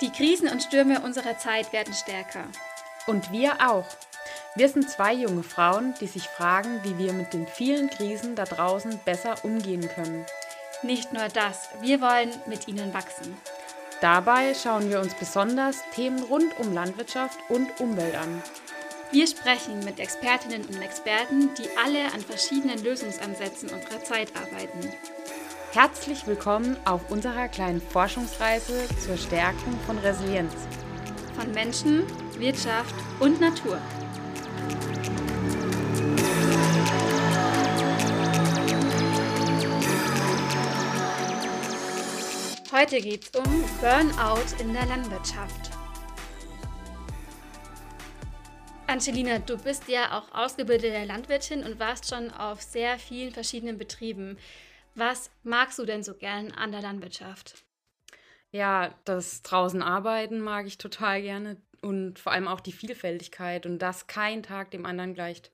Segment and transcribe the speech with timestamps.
[0.00, 2.44] Die Krisen und Stürme unserer Zeit werden stärker.
[3.08, 3.86] Und wir auch.
[4.54, 8.44] Wir sind zwei junge Frauen, die sich fragen, wie wir mit den vielen Krisen da
[8.44, 10.24] draußen besser umgehen können.
[10.82, 13.36] Nicht nur das, wir wollen mit ihnen wachsen.
[14.00, 18.40] Dabei schauen wir uns besonders Themen rund um Landwirtschaft und Umwelt an.
[19.10, 24.92] Wir sprechen mit Expertinnen und Experten, die alle an verschiedenen Lösungsansätzen unserer Zeit arbeiten.
[25.72, 30.54] Herzlich willkommen auf unserer kleinen Forschungsreise zur Stärkung von Resilienz.
[31.36, 32.04] Von Menschen,
[32.38, 33.78] Wirtschaft und Natur.
[42.72, 45.70] Heute geht es um Burnout in der Landwirtschaft.
[48.86, 54.38] Angelina, du bist ja auch ausgebildete Landwirtin und warst schon auf sehr vielen verschiedenen Betrieben.
[54.98, 57.64] Was magst du denn so gern an der Landwirtschaft?
[58.50, 63.78] Ja, das draußen arbeiten mag ich total gerne und vor allem auch die Vielfältigkeit und
[63.78, 65.52] dass kein Tag dem anderen gleicht.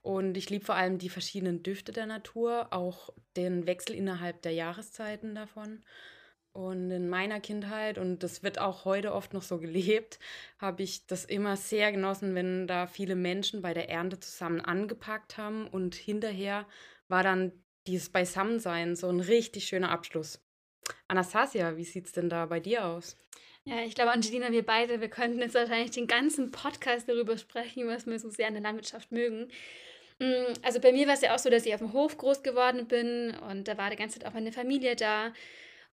[0.00, 4.52] Und ich liebe vor allem die verschiedenen Düfte der Natur, auch den Wechsel innerhalb der
[4.52, 5.84] Jahreszeiten davon.
[6.52, 10.18] Und in meiner Kindheit, und das wird auch heute oft noch so gelebt,
[10.58, 15.36] habe ich das immer sehr genossen, wenn da viele Menschen bei der Ernte zusammen angepackt
[15.36, 16.66] haben und hinterher
[17.08, 17.52] war dann
[17.86, 20.40] dieses Beisammensein so ein richtig schöner Abschluss.
[21.08, 23.16] Anastasia, wie sieht es denn da bei dir aus?
[23.64, 27.88] Ja, ich glaube, Angelina, wir beide, wir könnten jetzt wahrscheinlich den ganzen Podcast darüber sprechen,
[27.88, 29.48] was wir so sehr in der Landwirtschaft mögen.
[30.20, 32.42] Mm, also bei mir war es ja auch so, dass ich auf dem Hof groß
[32.42, 35.32] geworden bin und da war die ganze Zeit auch meine Familie da.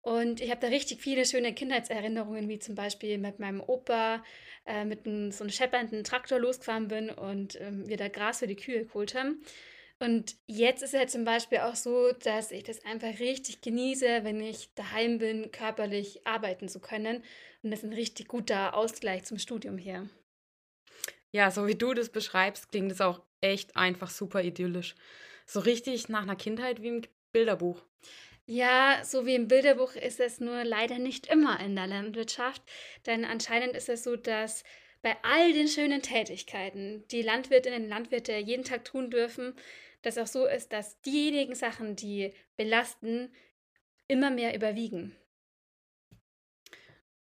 [0.01, 4.23] Und ich habe da richtig viele schöne Kindheitserinnerungen, wie zum Beispiel mit meinem Opa
[4.65, 8.47] äh, mit einem, so einem scheppernden Traktor losgefahren bin und ähm, wir da Gras für
[8.47, 9.43] die Kühe geholt haben.
[10.01, 14.23] Und jetzt ist es halt zum Beispiel auch so, dass ich das einfach richtig genieße,
[14.23, 17.23] wenn ich daheim bin, körperlich arbeiten zu können.
[17.61, 20.09] Und das ist ein richtig guter Ausgleich zum Studium hier.
[21.29, 24.95] Ja, so wie du das beschreibst, klingt es auch echt einfach super idyllisch.
[25.45, 27.01] So richtig nach einer Kindheit wie im
[27.31, 27.79] Bilderbuch.
[28.47, 32.63] Ja, so wie im Bilderbuch ist es nur leider nicht immer in der Landwirtschaft,
[33.05, 34.63] denn anscheinend ist es so, dass
[35.03, 39.55] bei all den schönen Tätigkeiten, die Landwirtinnen und Landwirte jeden Tag tun dürfen,
[40.01, 43.31] das auch so ist, dass diejenigen Sachen, die belasten,
[44.07, 45.15] immer mehr überwiegen.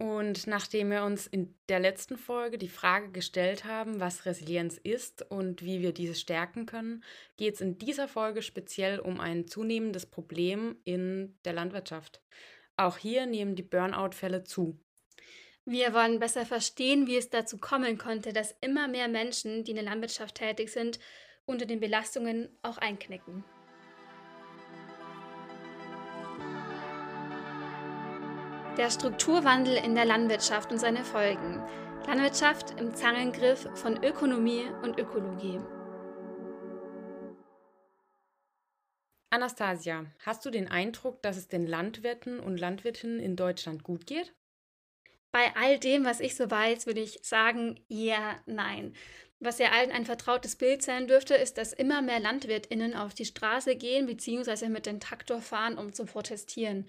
[0.02, 5.22] Und nachdem wir uns in der letzten Folge die Frage gestellt haben, was Resilienz ist
[5.30, 7.04] und wie wir diese stärken können,
[7.36, 12.20] geht es in dieser Folge speziell um ein zunehmendes Problem in der Landwirtschaft.
[12.76, 14.76] Auch hier nehmen die Burnout-Fälle zu.
[15.64, 19.76] Wir wollen besser verstehen, wie es dazu kommen konnte, dass immer mehr Menschen, die in
[19.76, 20.98] der Landwirtschaft tätig sind,
[21.46, 23.44] unter den Belastungen auch einknicken.
[28.78, 31.62] Der Strukturwandel in der Landwirtschaft und seine Folgen.
[32.06, 35.60] Landwirtschaft im Zangengriff von Ökonomie und Ökologie.
[39.30, 44.34] Anastasia, hast du den Eindruck, dass es den Landwirten und Landwirtinnen in Deutschland gut geht?
[45.32, 48.94] Bei all dem, was ich so weiß, würde ich sagen, ja, nein.
[49.44, 53.24] Was ja allen ein vertrautes Bild sein dürfte, ist, dass immer mehr LandwirtInnen auf die
[53.24, 54.68] Straße gehen bzw.
[54.68, 56.86] mit dem Traktor fahren, um zu protestieren.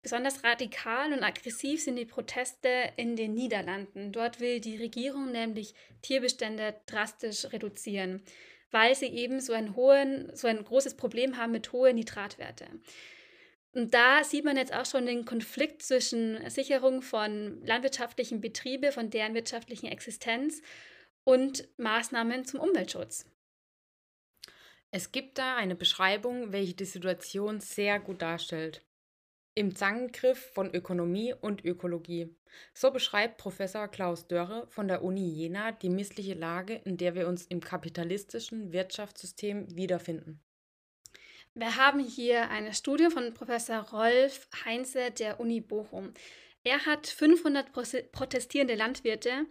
[0.00, 4.12] Besonders radikal und aggressiv sind die Proteste in den Niederlanden.
[4.12, 8.22] Dort will die Regierung nämlich Tierbestände drastisch reduzieren,
[8.70, 12.66] weil sie eben so ein, hohen, so ein großes Problem haben mit hohen Nitratwerte.
[13.72, 19.10] Und da sieht man jetzt auch schon den Konflikt zwischen Sicherung von landwirtschaftlichen Betrieben, von
[19.10, 20.62] deren wirtschaftlichen Existenz
[21.28, 23.26] und Maßnahmen zum Umweltschutz.
[24.90, 28.82] Es gibt da eine Beschreibung, welche die Situation sehr gut darstellt.
[29.54, 32.34] Im Zangengriff von Ökonomie und Ökologie.
[32.72, 37.28] So beschreibt Professor Klaus Dörre von der Uni Jena die missliche Lage, in der wir
[37.28, 40.40] uns im kapitalistischen Wirtschaftssystem wiederfinden.
[41.52, 46.14] Wir haben hier eine Studie von Professor Rolf Heinze der Uni Bochum.
[46.64, 47.70] Er hat 500
[48.12, 49.44] protestierende Landwirte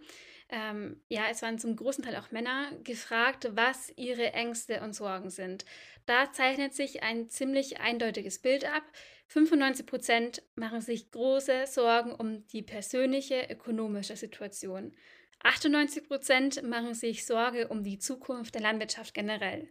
[0.50, 5.30] ähm, ja, es waren zum großen Teil auch Männer, gefragt, was ihre Ängste und Sorgen
[5.30, 5.64] sind.
[6.06, 8.82] Da zeichnet sich ein ziemlich eindeutiges Bild ab.
[9.26, 14.94] 95 Prozent machen sich große Sorgen um die persönliche ökonomische Situation.
[15.42, 19.68] 98 Prozent machen sich Sorge um die Zukunft der Landwirtschaft generell.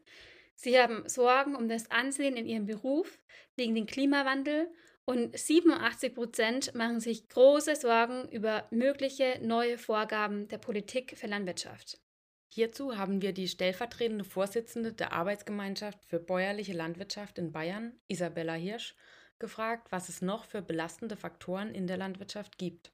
[0.55, 3.19] Sie haben Sorgen um das Ansehen in ihrem Beruf,
[3.55, 4.69] wegen dem Klimawandel
[5.07, 11.99] und 87 Prozent machen sich große Sorgen über mögliche neue Vorgaben der Politik für Landwirtschaft.
[12.53, 18.95] Hierzu haben wir die stellvertretende Vorsitzende der Arbeitsgemeinschaft für bäuerliche Landwirtschaft in Bayern, Isabella Hirsch,
[19.39, 22.91] gefragt, was es noch für belastende Faktoren in der Landwirtschaft gibt.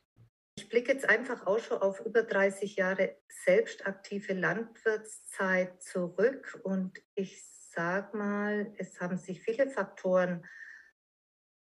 [0.55, 7.43] ich blicke jetzt einfach auch schon auf über 30 Jahre selbstaktive Landwirtszeit zurück und ich
[7.43, 10.43] sage mal, es haben sich viele Faktoren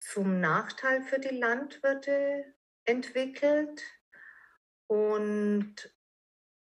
[0.01, 2.53] zum Nachteil für die Landwirte
[2.85, 3.81] entwickelt.
[4.87, 5.75] Und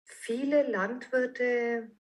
[0.05, 1.91] viele Landwirte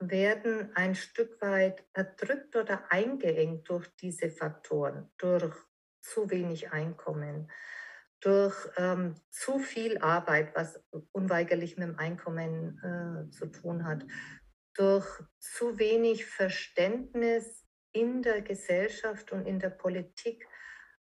[0.00, 5.54] werden ein Stück weit erdrückt oder eingeengt durch diese Faktoren, durch
[6.00, 7.50] zu wenig Einkommen,
[8.20, 10.80] durch ähm, zu viel Arbeit, was
[11.12, 14.04] unweigerlich mit dem Einkommen äh, zu tun hat,
[14.74, 15.06] durch
[15.38, 20.46] zu wenig Verständnis in der Gesellschaft und in der Politik,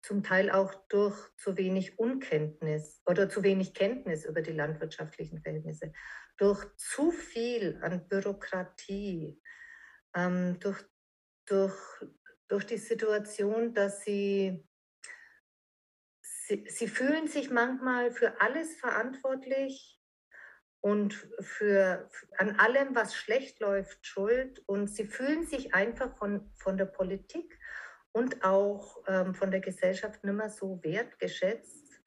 [0.02, 5.92] zum Teil auch durch zu wenig Unkenntnis oder zu wenig Kenntnis über die landwirtschaftlichen Verhältnisse,
[6.36, 9.40] durch zu viel an Bürokratie,
[10.14, 10.82] ähm, durch,
[11.46, 11.76] durch,
[12.48, 14.66] durch die Situation, dass sie
[16.44, 20.01] Sie, sie, fühlen sich manchmal für alles verantwortlich
[20.82, 24.62] und für, an allem, was schlecht läuft, schuld.
[24.66, 27.56] Und sie fühlen sich einfach von, von der Politik
[28.10, 32.02] und auch ähm, von der Gesellschaft nicht mehr so wertgeschätzt.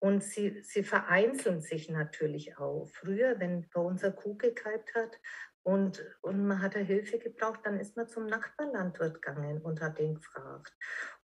[0.00, 2.88] Und sie, sie vereinzeln sich natürlich auch.
[2.88, 5.18] Früher, wenn bei uns eine Kuh gekalbt hat,
[5.62, 10.14] und, und man hat Hilfe gebraucht, dann ist man zum Nachbarlandwirt gegangen und hat den
[10.14, 10.74] gefragt.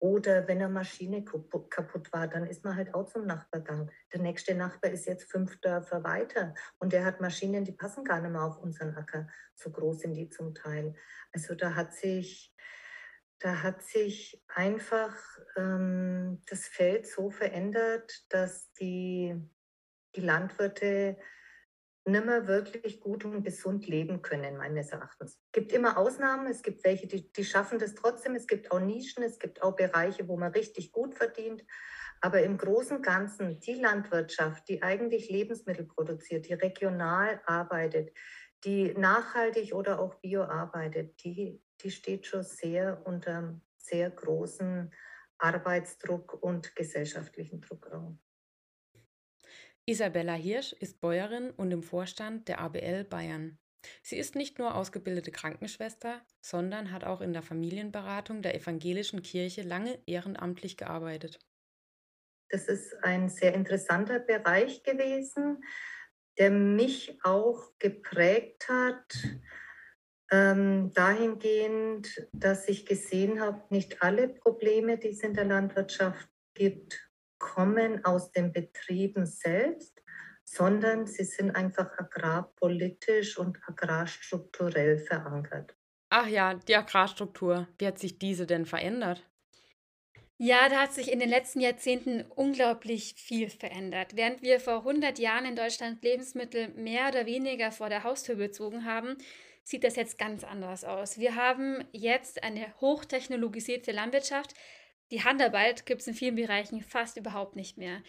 [0.01, 3.91] Oder wenn eine Maschine kaputt war, dann ist man halt auch zum Nachbar gegangen.
[4.13, 8.21] Der nächste Nachbar ist jetzt fünf Dörfer weiter und der hat Maschinen, die passen gar
[8.21, 9.29] nicht mehr auf unseren Acker.
[9.55, 10.97] So groß sind die zum Teil.
[11.33, 12.53] Also da hat sich,
[13.39, 15.17] da hat sich einfach
[15.57, 19.41] ähm, das Feld so verändert, dass die,
[20.17, 21.19] die Landwirte
[22.06, 25.39] nicht mehr wirklich gut und gesund leben können, meines Erachtens.
[25.47, 28.81] Es gibt immer Ausnahmen, es gibt welche, die, die schaffen das trotzdem, es gibt auch
[28.81, 31.65] Nischen, es gibt auch Bereiche, wo man richtig gut verdient.
[32.21, 38.12] Aber im Großen und Ganzen, die Landwirtschaft, die eigentlich Lebensmittel produziert, die regional arbeitet,
[38.65, 44.91] die nachhaltig oder auch bio arbeitet, die, die steht schon sehr unter sehr großen
[45.39, 47.91] Arbeitsdruck und gesellschaftlichen Druck.
[49.87, 53.59] Isabella Hirsch ist Bäuerin und im Vorstand der ABL Bayern.
[54.03, 59.61] Sie ist nicht nur ausgebildete Krankenschwester, sondern hat auch in der Familienberatung der evangelischen Kirche
[59.61, 61.39] lange ehrenamtlich gearbeitet.
[62.49, 65.63] Das ist ein sehr interessanter Bereich gewesen,
[66.39, 69.19] der mich auch geprägt hat,
[70.31, 77.07] ähm, dahingehend, dass ich gesehen habe, nicht alle Probleme, die es in der Landwirtschaft gibt,
[77.44, 80.02] kommen aus den Betrieben selbst,
[80.44, 85.76] sondern sie sind einfach agrarpolitisch und agrarstrukturell verankert.
[86.08, 87.69] Ach ja, die Agrarstruktur.
[87.76, 89.29] Wie hat sich diese denn verändert?
[90.37, 94.17] Ja, da hat sich in den letzten Jahrzehnten unglaublich viel verändert.
[94.17, 98.85] Während wir vor 100 Jahren in Deutschland Lebensmittel mehr oder weniger vor der Haustür bezogen
[98.85, 99.17] haben,
[99.62, 101.19] sieht das jetzt ganz anders aus.
[101.19, 104.55] Wir haben jetzt eine hochtechnologisierte Landwirtschaft,
[105.11, 108.03] die Handarbeit gibt es in vielen Bereichen fast überhaupt nicht mehr.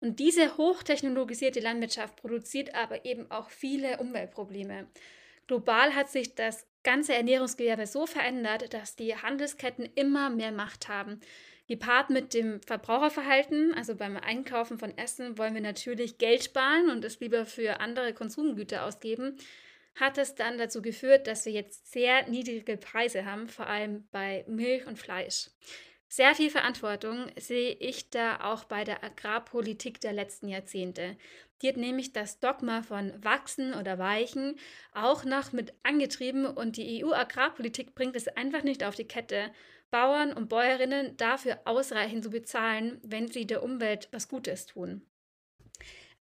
[0.00, 4.86] Und diese hochtechnologisierte Landwirtschaft produziert aber eben auch viele Umweltprobleme.
[5.46, 11.20] Global hat sich das ganze Ernährungsgewerbe so verändert, dass die Handelsketten immer mehr Macht haben.
[11.66, 17.04] Gepaart mit dem Verbraucherverhalten, also beim Einkaufen von Essen, wollen wir natürlich Geld sparen und
[17.04, 19.38] es lieber für andere Konsumgüter ausgeben,
[19.94, 24.44] hat es dann dazu geführt, dass wir jetzt sehr niedrige Preise haben, vor allem bei
[24.46, 25.48] Milch und Fleisch.
[26.16, 31.16] Sehr viel Verantwortung sehe ich da auch bei der Agrarpolitik der letzten Jahrzehnte.
[31.60, 34.54] Die hat nämlich das Dogma von Wachsen oder Weichen
[34.92, 39.50] auch noch mit angetrieben und die EU-Agrarpolitik bringt es einfach nicht auf die Kette,
[39.90, 45.04] Bauern und Bäuerinnen dafür ausreichend zu bezahlen, wenn sie der Umwelt was Gutes tun.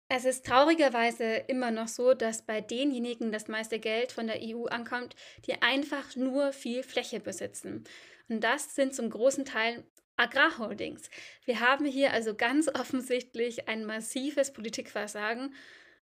[0.10, 4.66] Es ist traurigerweise immer noch so, dass bei denjenigen das meiste Geld von der EU
[4.66, 7.84] ankommt, die einfach nur viel Fläche besitzen.
[8.30, 9.84] Und das sind zum großen Teil
[10.15, 11.10] Agrarholdings.
[11.46, 15.53] Wir haben hier also ganz offensichtlich ein massives Politikversagen.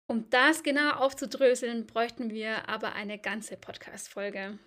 [0.07, 4.59] Um das genau aufzudröseln, bräuchten wir aber eine ganze Podcast-Folge.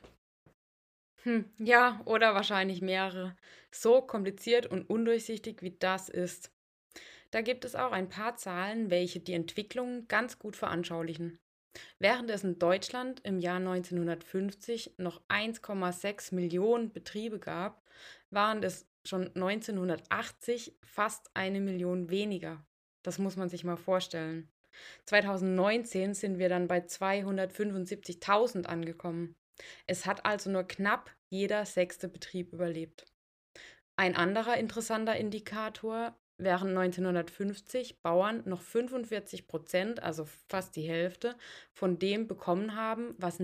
[1.24, 3.36] Hm, ja, oder wahrscheinlich mehrere.
[3.72, 6.52] So kompliziert und undurchsichtig wie das ist.
[7.32, 11.40] Da gibt es auch ein paar Zahlen, welche die Entwicklung ganz gut veranschaulichen.
[12.00, 17.84] Während es in Deutschland im Jahr 1950 noch 1,6 Millionen Betriebe gab,
[18.30, 22.66] waren es schon 1980 fast eine Million weniger.
[23.02, 24.50] Das muss man sich mal vorstellen.
[25.06, 29.36] 2019 sind wir dann bei 275.000 angekommen.
[29.86, 33.06] Es hat also nur knapp jeder sechste Betrieb überlebt.
[33.96, 41.36] Ein anderer interessanter Indikator während 1950 Bauern noch 45 Prozent, also fast die Hälfte,
[41.72, 43.42] von dem bekommen haben, was,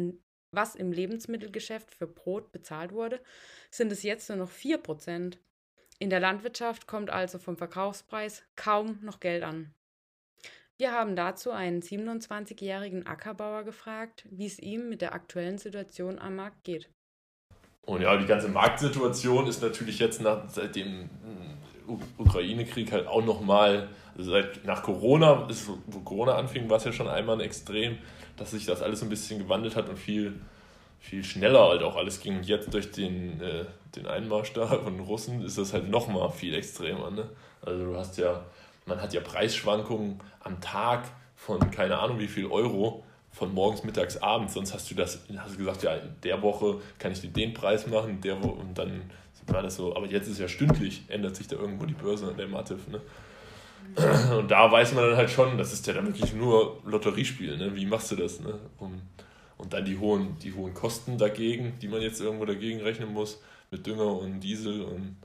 [0.52, 3.22] was im Lebensmittelgeschäft für Brot bezahlt wurde,
[3.72, 5.40] sind es jetzt nur noch 4 Prozent.
[6.00, 9.74] In der Landwirtschaft kommt also vom Verkaufspreis kaum noch Geld an.
[10.78, 16.38] Wir haben dazu einen 27-jährigen Ackerbauer gefragt, wie es ihm mit der aktuellen Situation am
[16.38, 16.90] Markt geht.
[17.86, 21.10] Und ja, die ganze Marktsituation ist natürlich jetzt nach, seit dem
[22.18, 26.92] Ukraine-Krieg halt auch nochmal, also seit nach Corona, ist, wo Corona anfing, war es ja
[26.92, 27.98] schon einmal ein Extrem,
[28.38, 30.40] dass sich das alles ein bisschen gewandelt hat und viel,
[31.00, 32.44] viel schneller halt auch alles ging.
[32.44, 37.10] Jetzt durch den, äh, den Einmarsch da von Russen ist das halt nochmal viel extremer.
[37.10, 37.28] Ne?
[37.62, 38.44] Also du hast ja
[38.90, 41.04] man hat ja Preisschwankungen am Tag
[41.36, 44.54] von keine Ahnung wie viel Euro von morgens, mittags, abends.
[44.54, 47.54] Sonst hast du das, hast du gesagt, ja, in der Woche kann ich dir den
[47.54, 49.04] Preis machen, der Wo und dann
[49.48, 49.96] war das so.
[49.96, 52.88] Aber jetzt ist ja stündlich, ändert sich da irgendwo die Börse an der Mativ.
[52.88, 53.02] Ne?
[54.38, 57.58] Und da weiß man dann halt schon, das ist ja dann wirklich nur Lotteriespiel.
[57.58, 57.76] Ne?
[57.76, 58.40] Wie machst du das?
[58.40, 58.54] Ne?
[58.78, 59.02] Um,
[59.58, 63.42] und dann die hohen, die hohen Kosten dagegen, die man jetzt irgendwo dagegen rechnen muss,
[63.72, 65.18] mit Dünger und Diesel und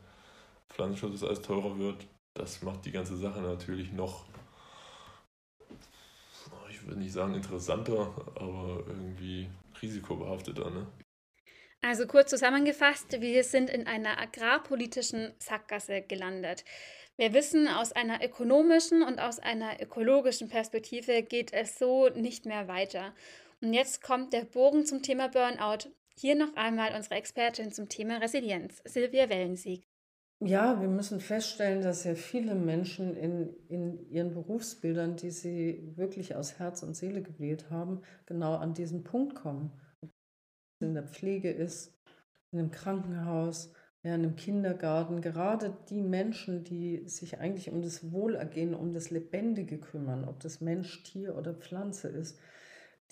[0.70, 4.24] Pflanzenschutz, dass alles teurer wird das macht die ganze Sache natürlich noch,
[6.84, 9.48] ich würde nicht sagen interessanter, aber irgendwie
[9.80, 10.70] risikobehafteter.
[10.70, 10.86] Ne?
[11.80, 16.62] Also kurz zusammengefasst, wir sind in einer agrarpolitischen Sackgasse gelandet.
[17.16, 22.68] Wir wissen, aus einer ökonomischen und aus einer ökologischen Perspektive geht es so nicht mehr
[22.68, 23.14] weiter.
[23.62, 25.90] Und jetzt kommt der Bogen zum Thema Burnout.
[26.18, 29.86] Hier noch einmal unsere Expertin zum Thema Resilienz, Silvia Wellensieg.
[30.40, 36.34] Ja, wir müssen feststellen, dass sehr viele Menschen in, in ihren Berufsbildern, die sie wirklich
[36.36, 39.72] aus Herz und Seele gewählt haben, genau an diesen Punkt kommen.
[40.80, 41.96] In der Pflege ist,
[42.52, 43.72] in einem Krankenhaus,
[44.02, 49.10] ja, in einem Kindergarten, gerade die Menschen, die sich eigentlich um das Wohlergehen, um das
[49.10, 52.38] Lebendige kümmern, ob das Mensch, Tier oder Pflanze ist,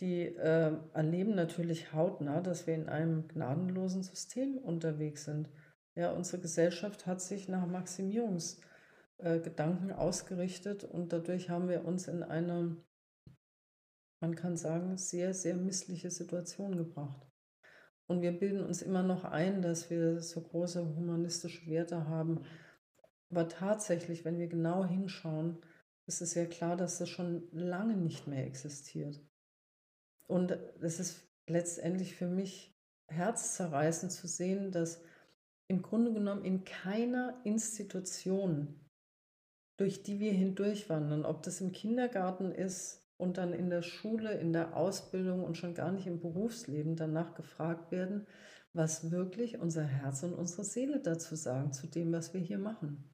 [0.01, 5.49] die äh, erleben natürlich hautnah, dass wir in einem gnadenlosen System unterwegs sind.
[5.95, 12.23] Ja, unsere Gesellschaft hat sich nach Maximierungsgedanken äh, ausgerichtet und dadurch haben wir uns in
[12.23, 12.77] eine,
[14.21, 17.27] man kann sagen, sehr, sehr missliche Situation gebracht.
[18.07, 22.45] Und wir bilden uns immer noch ein, dass wir so große humanistische Werte haben.
[23.31, 25.59] Aber tatsächlich, wenn wir genau hinschauen,
[26.07, 29.21] ist es ja klar, dass das schon lange nicht mehr existiert.
[30.27, 32.75] Und es ist letztendlich für mich
[33.09, 35.03] herzzerreißend zu sehen, dass
[35.73, 38.79] im Grunde genommen in keiner Institution,
[39.79, 44.53] durch die wir hindurchwandern, ob das im Kindergarten ist und dann in der Schule, in
[44.53, 48.27] der Ausbildung und schon gar nicht im Berufsleben danach gefragt werden,
[48.75, 53.11] was wirklich unser Herz und unsere Seele dazu sagen, zu dem, was wir hier machen.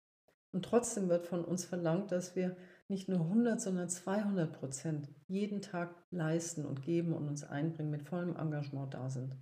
[0.50, 2.56] Und trotzdem wird von uns verlangt, dass wir
[2.88, 8.02] nicht nur 100, sondern 200 Prozent jeden Tag leisten und geben und uns einbringen, mit
[8.02, 9.36] vollem Engagement da sind.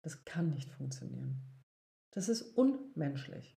[0.00, 1.53] Das kann nicht funktionieren.
[2.14, 3.58] Das ist unmenschlich.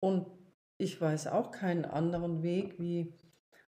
[0.00, 0.26] Und
[0.76, 3.14] ich weiß auch keinen anderen Weg, wie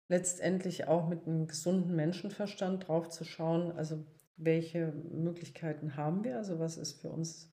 [0.08, 4.04] letztendlich auch mit einem gesunden Menschenverstand drauf zu schauen, also
[4.36, 7.52] welche Möglichkeiten haben wir, also was ist für uns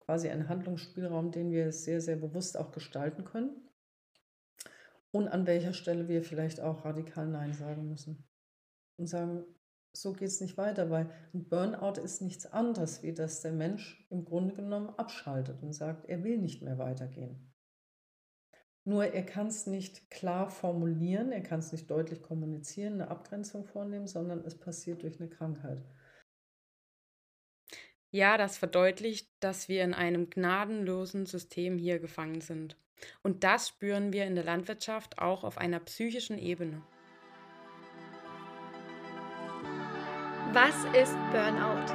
[0.00, 3.68] quasi ein Handlungsspielraum, den wir sehr, sehr bewusst auch gestalten können?
[5.12, 8.28] Und an welcher Stelle wir vielleicht auch radikal Nein sagen müssen
[8.96, 9.44] und sagen,
[9.92, 14.06] so geht es nicht weiter, weil ein Burnout ist nichts anderes, wie dass der Mensch
[14.10, 17.50] im Grunde genommen abschaltet und sagt, er will nicht mehr weitergehen.
[18.84, 23.64] Nur er kann es nicht klar formulieren, er kann es nicht deutlich kommunizieren, eine Abgrenzung
[23.64, 25.84] vornehmen, sondern es passiert durch eine Krankheit.
[28.10, 32.76] Ja, das verdeutlicht, dass wir in einem gnadenlosen System hier gefangen sind.
[33.22, 36.82] Und das spüren wir in der Landwirtschaft auch auf einer psychischen Ebene.
[40.52, 41.86] Was ist Burnout?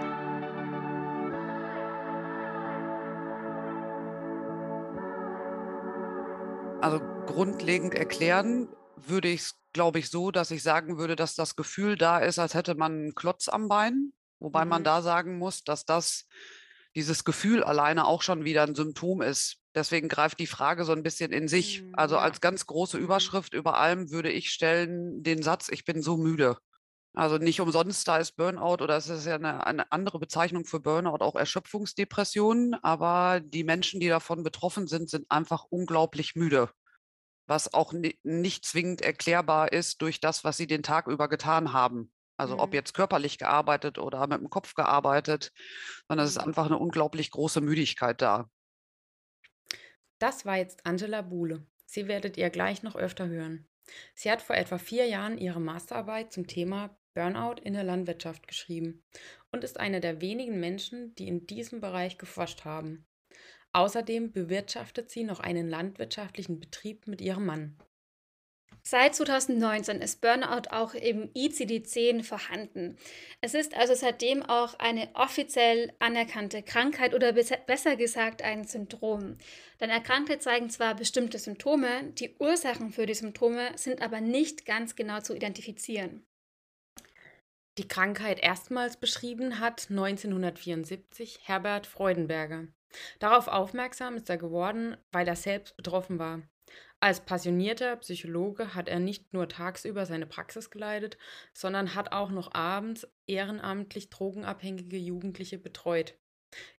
[6.81, 11.57] Also grundlegend erklären würde ich es, glaube ich, so, dass ich sagen würde, dass das
[11.57, 14.13] Gefühl da ist, als hätte man einen Klotz am Bein.
[14.39, 14.69] Wobei mhm.
[14.69, 16.25] man da sagen muss, dass das
[16.95, 19.57] dieses Gefühl alleine auch schon wieder ein Symptom ist.
[19.75, 21.83] Deswegen greift die Frage so ein bisschen in sich.
[21.91, 22.21] Also mhm.
[22.21, 23.03] als ganz große mhm.
[23.03, 26.55] Überschrift über allem würde ich stellen den Satz, ich bin so müde.
[27.15, 30.81] Also nicht umsonst, da ist Burnout oder es ist ja eine, eine, andere Bezeichnung für
[30.81, 32.75] Burnout, auch Erschöpfungsdepressionen.
[32.83, 36.69] Aber die Menschen, die davon betroffen sind, sind einfach unglaublich müde.
[37.47, 37.93] Was auch
[38.23, 42.11] nicht zwingend erklärbar ist durch das, was sie den Tag über getan haben.
[42.37, 42.59] Also mhm.
[42.59, 45.53] ob jetzt körperlich gearbeitet oder mit dem Kopf gearbeitet,
[46.09, 46.49] sondern es ist mhm.
[46.49, 48.49] einfach eine unglaublich große Müdigkeit da.
[50.19, 51.65] Das war jetzt Angela Buhle.
[51.85, 53.69] Sie werdet ihr gleich noch öfter hören.
[54.15, 59.03] Sie hat vor etwa vier Jahren ihre Masterarbeit zum Thema Burnout in der Landwirtschaft geschrieben
[59.51, 63.07] und ist eine der wenigen Menschen, die in diesem Bereich geforscht haben.
[63.71, 67.77] Außerdem bewirtschaftet sie noch einen landwirtschaftlichen Betrieb mit ihrem Mann.
[68.87, 72.97] Seit 2019 ist Burnout auch im ICD-10 vorhanden.
[73.41, 79.39] Es ist also seitdem auch eine offiziell anerkannte Krankheit oder besser gesagt ein Syndrom.
[79.79, 84.95] Denn Erkrankte zeigen zwar bestimmte Symptome, die Ursachen für die Symptome sind aber nicht ganz
[84.95, 86.23] genau zu identifizieren.
[87.77, 92.67] Die Krankheit erstmals beschrieben hat 1974 Herbert Freudenberger.
[93.19, 96.41] Darauf aufmerksam ist er geworden, weil er selbst betroffen war.
[97.01, 101.17] Als passionierter Psychologe hat er nicht nur tagsüber seine Praxis geleitet,
[101.53, 106.17] sondern hat auch noch abends ehrenamtlich drogenabhängige Jugendliche betreut.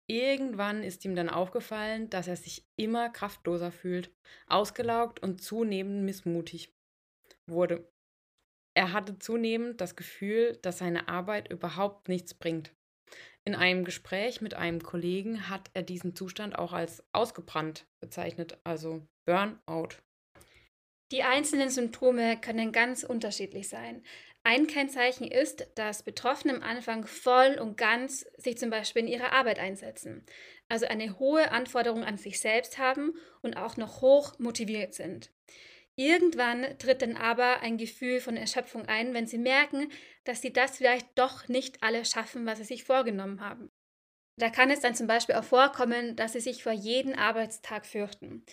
[0.07, 4.11] Irgendwann ist ihm dann aufgefallen, dass er sich immer kraftloser fühlt,
[4.47, 6.75] ausgelaugt und zunehmend missmutig
[7.47, 7.87] wurde.
[8.76, 12.75] Er hatte zunehmend das Gefühl, dass seine Arbeit überhaupt nichts bringt.
[13.47, 19.00] In einem Gespräch mit einem Kollegen hat er diesen Zustand auch als ausgebrannt bezeichnet, also
[19.25, 19.97] Burnout.
[21.11, 24.02] Die einzelnen Symptome können ganz unterschiedlich sein.
[24.42, 29.33] Ein Kennzeichen ist, dass Betroffene am Anfang voll und ganz sich zum Beispiel in ihrer
[29.33, 30.26] Arbeit einsetzen,
[30.68, 35.33] also eine hohe Anforderung an sich selbst haben und auch noch hoch motiviert sind.
[35.97, 39.91] Irgendwann tritt dann aber ein Gefühl von Erschöpfung ein, wenn sie merken,
[40.25, 43.71] dass sie das vielleicht doch nicht alles schaffen, was sie sich vorgenommen haben.
[44.38, 48.45] Da kann es dann zum Beispiel auch vorkommen, dass sie sich vor jedem Arbeitstag fürchten.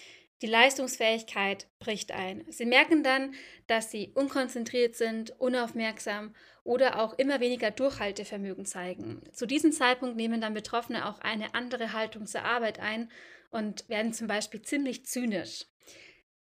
[0.41, 2.45] Die Leistungsfähigkeit bricht ein.
[2.50, 3.33] Sie merken dann,
[3.67, 9.21] dass sie unkonzentriert sind, unaufmerksam oder auch immer weniger Durchhaltevermögen zeigen.
[9.33, 13.12] Zu diesem Zeitpunkt nehmen dann Betroffene auch eine andere Haltung zur Arbeit ein
[13.51, 15.65] und werden zum Beispiel ziemlich zynisch.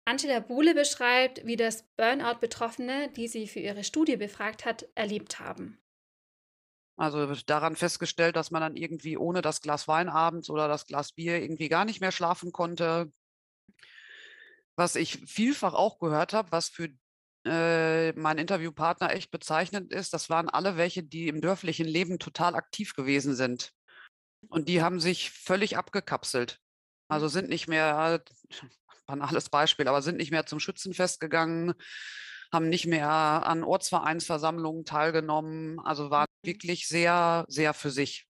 [0.09, 5.79] Angela Buhle beschreibt, wie das Burnout-Betroffene, die sie für ihre Studie befragt hat, erlebt haben.
[6.97, 11.11] Also daran festgestellt, dass man dann irgendwie ohne das Glas Wein abends oder das Glas
[11.13, 13.13] Bier irgendwie gar nicht mehr schlafen konnte,
[14.75, 16.89] was ich vielfach auch gehört habe, was für
[17.45, 22.55] äh, meinen Interviewpartner echt bezeichnend ist, das waren alle welche, die im dörflichen Leben total
[22.55, 23.73] aktiv gewesen sind.
[24.47, 26.59] Und die haben sich völlig abgekapselt.
[27.07, 27.29] Also mhm.
[27.29, 28.23] sind nicht mehr,
[29.09, 31.73] banales Beispiel, aber sind nicht mehr zum Schützenfest gegangen,
[32.51, 36.47] haben nicht mehr an Ortsvereinsversammlungen teilgenommen, also waren mhm.
[36.47, 38.27] wirklich sehr, sehr für sich.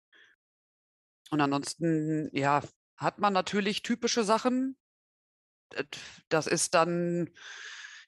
[1.31, 2.61] Und ansonsten, ja,
[2.97, 4.77] hat man natürlich typische Sachen,
[5.75, 5.83] äh,
[6.29, 7.29] das ist dann,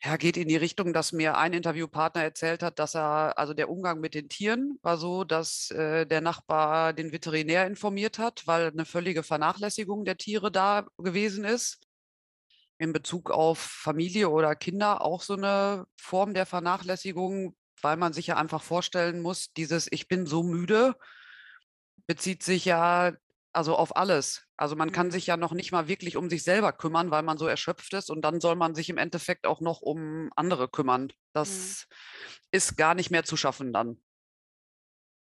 [0.04, 3.70] ja, geht in die Richtung, dass mir ein Interviewpartner erzählt hat, dass er, also der
[3.70, 8.68] Umgang mit den Tieren war so, dass äh, der Nachbar den Veterinär informiert hat, weil
[8.68, 11.80] eine völlige Vernachlässigung der Tiere da gewesen ist.
[12.82, 18.28] In Bezug auf Familie oder Kinder auch so eine Form der Vernachlässigung, weil man sich
[18.28, 20.96] ja einfach vorstellen muss, dieses Ich bin so müde
[22.08, 23.14] bezieht sich ja
[23.54, 24.46] also auf alles.
[24.58, 25.12] Also man kann mhm.
[25.12, 28.10] sich ja noch nicht mal wirklich um sich selber kümmern, weil man so erschöpft ist
[28.10, 31.04] und dann soll man sich im Endeffekt auch noch um andere kümmern.
[31.04, 31.10] Mhm.
[31.34, 31.96] Das mhm.
[32.52, 34.02] ist gar nicht mehr zu schaffen dann.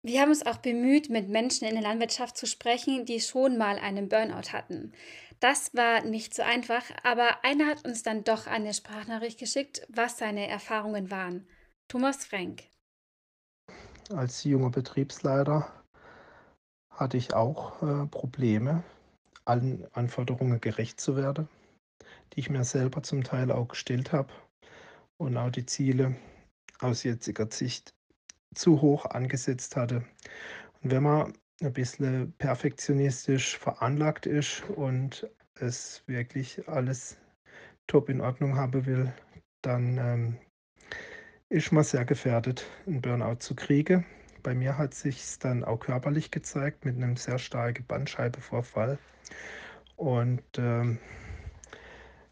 [0.05, 3.79] Wir haben uns auch bemüht, mit Menschen in der Landwirtschaft zu sprechen, die schon mal
[3.79, 4.91] einen Burnout hatten.
[5.39, 10.17] Das war nicht so einfach, aber einer hat uns dann doch eine Sprachnachricht geschickt, was
[10.17, 11.47] seine Erfahrungen waren.
[11.87, 12.63] Thomas Frank.
[14.09, 15.71] Als junger Betriebsleiter
[16.89, 18.83] hatte ich auch äh, Probleme,
[19.45, 21.47] allen Anforderungen gerecht zu werden,
[22.33, 24.31] die ich mir selber zum Teil auch gestellt habe
[25.17, 26.15] und auch die Ziele
[26.79, 27.93] aus jetziger Sicht
[28.55, 30.05] zu hoch angesetzt hatte.
[30.81, 37.17] Und wenn man ein bisschen perfektionistisch veranlagt ist und es wirklich alles
[37.87, 39.13] top in Ordnung haben will,
[39.61, 40.37] dann ähm,
[41.49, 44.05] ist man sehr gefährdet, einen Burnout zu kriegen.
[44.41, 48.97] Bei mir hat sich dann auch körperlich gezeigt mit einem sehr starken Bandscheibenvorfall
[49.95, 50.99] und ähm,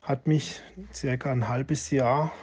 [0.02, 0.62] hat mich
[0.94, 2.34] circa ein halbes Jahr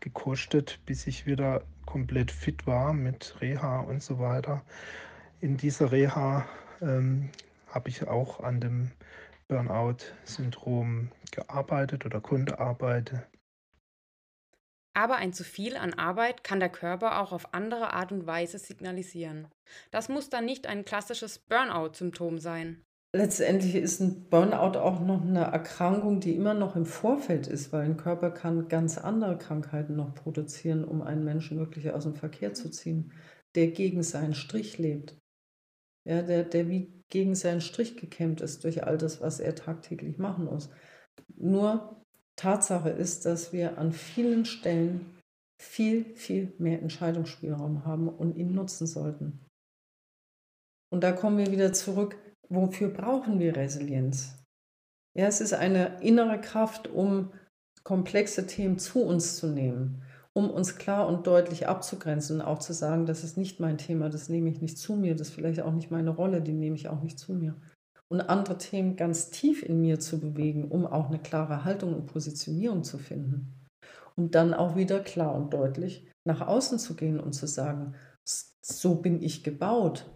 [0.00, 4.62] gekostet, bis ich wieder komplett fit war mit Reha und so weiter.
[5.42, 6.46] In dieser Reha
[6.82, 7.30] ähm,
[7.68, 8.90] habe ich auch an dem
[9.48, 13.22] Burnout-Syndrom gearbeitet oder konnte arbeiten.
[14.92, 18.58] Aber ein zu viel an Arbeit kann der Körper auch auf andere Art und Weise
[18.58, 19.48] signalisieren.
[19.90, 22.84] Das muss dann nicht ein klassisches Burnout-Symptom sein.
[23.12, 27.86] Letztendlich ist ein Burnout auch noch eine Erkrankung, die immer noch im Vorfeld ist, weil
[27.86, 32.52] ein Körper kann ganz andere Krankheiten noch produzieren, um einen Menschen wirklich aus dem Verkehr
[32.52, 33.12] zu ziehen,
[33.54, 35.19] der gegen seinen Strich lebt.
[36.04, 40.18] Ja, der, der wie gegen seinen Strich gekämmt ist durch all das, was er tagtäglich
[40.18, 40.70] machen muss.
[41.36, 41.96] Nur
[42.36, 45.20] Tatsache ist, dass wir an vielen Stellen
[45.60, 49.44] viel, viel mehr Entscheidungsspielraum haben und ihn nutzen sollten.
[50.90, 52.16] Und da kommen wir wieder zurück,
[52.48, 54.38] wofür brauchen wir Resilienz?
[55.14, 57.32] Ja, es ist eine innere Kraft, um
[57.84, 60.02] komplexe Themen zu uns zu nehmen,
[60.40, 64.08] um uns klar und deutlich abzugrenzen und auch zu sagen, das ist nicht mein Thema,
[64.08, 66.76] das nehme ich nicht zu mir, das ist vielleicht auch nicht meine Rolle, die nehme
[66.76, 67.54] ich auch nicht zu mir.
[68.08, 72.06] Und andere Themen ganz tief in mir zu bewegen, um auch eine klare Haltung und
[72.06, 73.54] Positionierung zu finden.
[74.16, 78.94] Um dann auch wieder klar und deutlich nach außen zu gehen und zu sagen, so
[78.94, 80.10] bin ich gebaut.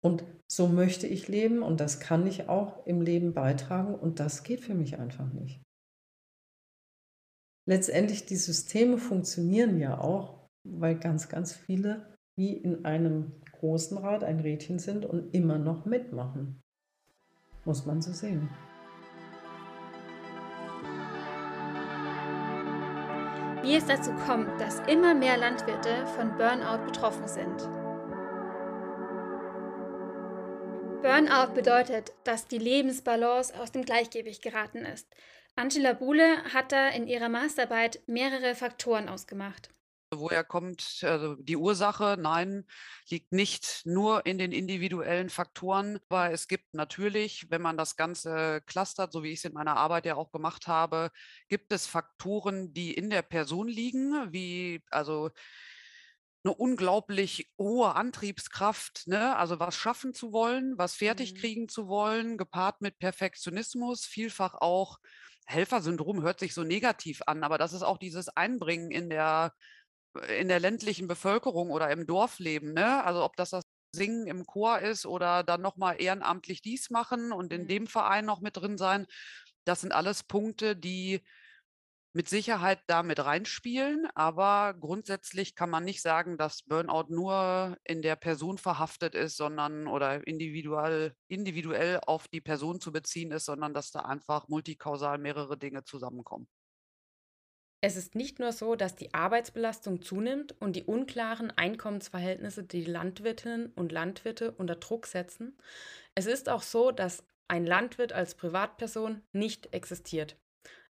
[0.00, 4.44] Und so möchte ich leben und das kann ich auch im Leben beitragen und das
[4.44, 5.60] geht für mich einfach nicht
[7.66, 14.24] letztendlich die Systeme funktionieren ja auch, weil ganz, ganz viele wie in einem großen Rad
[14.24, 16.62] ein Rädchen sind und immer noch mitmachen.
[17.64, 18.48] Muss man so sehen.
[23.62, 27.68] Wie es dazu kommt, dass immer mehr Landwirte von Burnout betroffen sind.
[31.02, 35.08] Burnout bedeutet, dass die Lebensbalance aus dem Gleichgewicht geraten ist.
[35.56, 39.70] Angela Buhle hat da in ihrer Masterarbeit mehrere Faktoren ausgemacht.
[40.14, 42.16] Woher kommt also die Ursache?
[42.18, 42.64] Nein,
[43.10, 48.62] liegt nicht nur in den individuellen Faktoren, aber es gibt natürlich, wenn man das Ganze
[48.66, 51.10] clustert, so wie ich es in meiner Arbeit ja auch gemacht habe,
[51.48, 55.30] gibt es Faktoren, die in der Person liegen, wie also
[56.44, 59.36] eine unglaublich hohe Antriebskraft, ne?
[59.36, 61.34] also was schaffen zu wollen, was fertig Mhm.
[61.34, 64.98] kriegen zu wollen, gepaart mit Perfektionismus, vielfach auch
[65.46, 69.54] Helfersyndrom hört sich so negativ an, aber das ist auch dieses Einbringen in der
[70.18, 73.04] äh, in der ländlichen Bevölkerung oder im Dorfleben, ne?
[73.04, 77.32] Also, ob das das Singen im Chor ist oder dann noch mal ehrenamtlich dies machen
[77.32, 77.68] und in Mhm.
[77.68, 79.06] dem Verein noch mit drin sein.
[79.64, 81.22] Das sind alles Punkte, die
[82.16, 88.00] mit Sicherheit da mit reinspielen, aber grundsätzlich kann man nicht sagen, dass Burnout nur in
[88.00, 93.74] der Person verhaftet ist, sondern oder individuell individuell auf die Person zu beziehen ist, sondern
[93.74, 96.48] dass da einfach multikausal mehrere Dinge zusammenkommen.
[97.82, 103.72] Es ist nicht nur so, dass die Arbeitsbelastung zunimmt und die unklaren Einkommensverhältnisse die Landwirtinnen
[103.74, 105.58] und Landwirte unter Druck setzen.
[106.14, 110.38] Es ist auch so, dass ein Landwirt als Privatperson nicht existiert.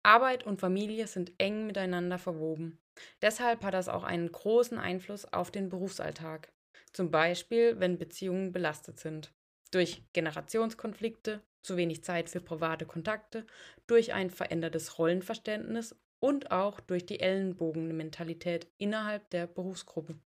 [0.03, 2.79] Arbeit und Familie sind eng miteinander verwoben.
[3.21, 6.51] Deshalb hat das auch einen großen Einfluss auf den Berufsalltag.
[6.91, 9.33] Zum Beispiel, wenn Beziehungen belastet sind.
[9.71, 13.45] Durch Generationskonflikte, zu wenig Zeit für private Kontakte,
[13.87, 20.19] durch ein verändertes Rollenverständnis und auch durch die Ellenbogenmentalität innerhalb der Berufsgruppe.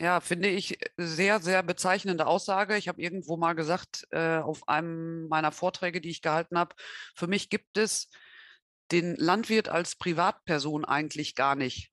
[0.00, 2.76] Ja, finde ich sehr, sehr bezeichnende Aussage.
[2.78, 6.74] Ich habe irgendwo mal gesagt, äh, auf einem meiner Vorträge, die ich gehalten habe,
[7.14, 8.08] für mich gibt es
[8.92, 11.90] den Landwirt als Privatperson eigentlich gar nicht.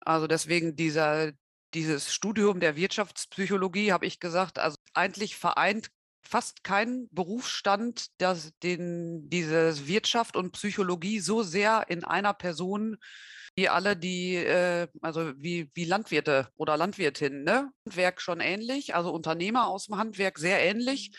[0.00, 1.32] Also deswegen dieser,
[1.74, 5.90] dieses Studium der Wirtschaftspsychologie, habe ich gesagt, also eigentlich vereint
[6.22, 12.98] fast kein Berufsstand, das den, diese Wirtschaft und Psychologie so sehr in einer Person
[13.56, 17.70] wie alle die, äh, also wie, wie Landwirte oder Landwirtinnen, ne?
[17.84, 21.12] Handwerk schon ähnlich, also Unternehmer aus dem Handwerk sehr ähnlich,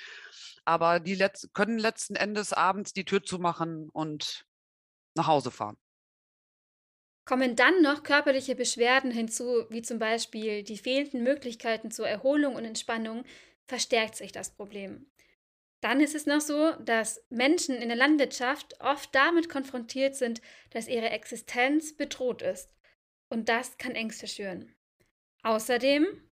[0.64, 4.46] aber die letz können letzten Endes abends die Tür zumachen und
[5.16, 5.78] nach Hause fahren.
[7.26, 12.66] Kommen dann noch körperliche Beschwerden hinzu, wie zum Beispiel die fehlenden Möglichkeiten zur Erholung und
[12.66, 13.24] Entspannung,
[13.68, 15.12] verstärkt sich das Problem.
[15.82, 20.88] Dann ist es noch so, dass Menschen in der Landwirtschaft oft damit konfrontiert sind, dass
[20.88, 22.70] ihre Existenz bedroht ist.
[23.32, 24.76] Und das kann Ängste schüren.
[25.44, 26.30] Außerdem,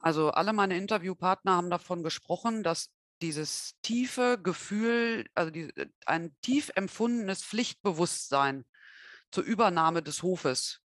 [0.00, 2.90] Also alle meine Interviewpartner haben davon gesprochen, dass
[3.22, 8.64] dieses tiefe Gefühl, also die, äh, ein tief empfundenes Pflichtbewusstsein
[9.32, 10.82] zur Übernahme des Hofes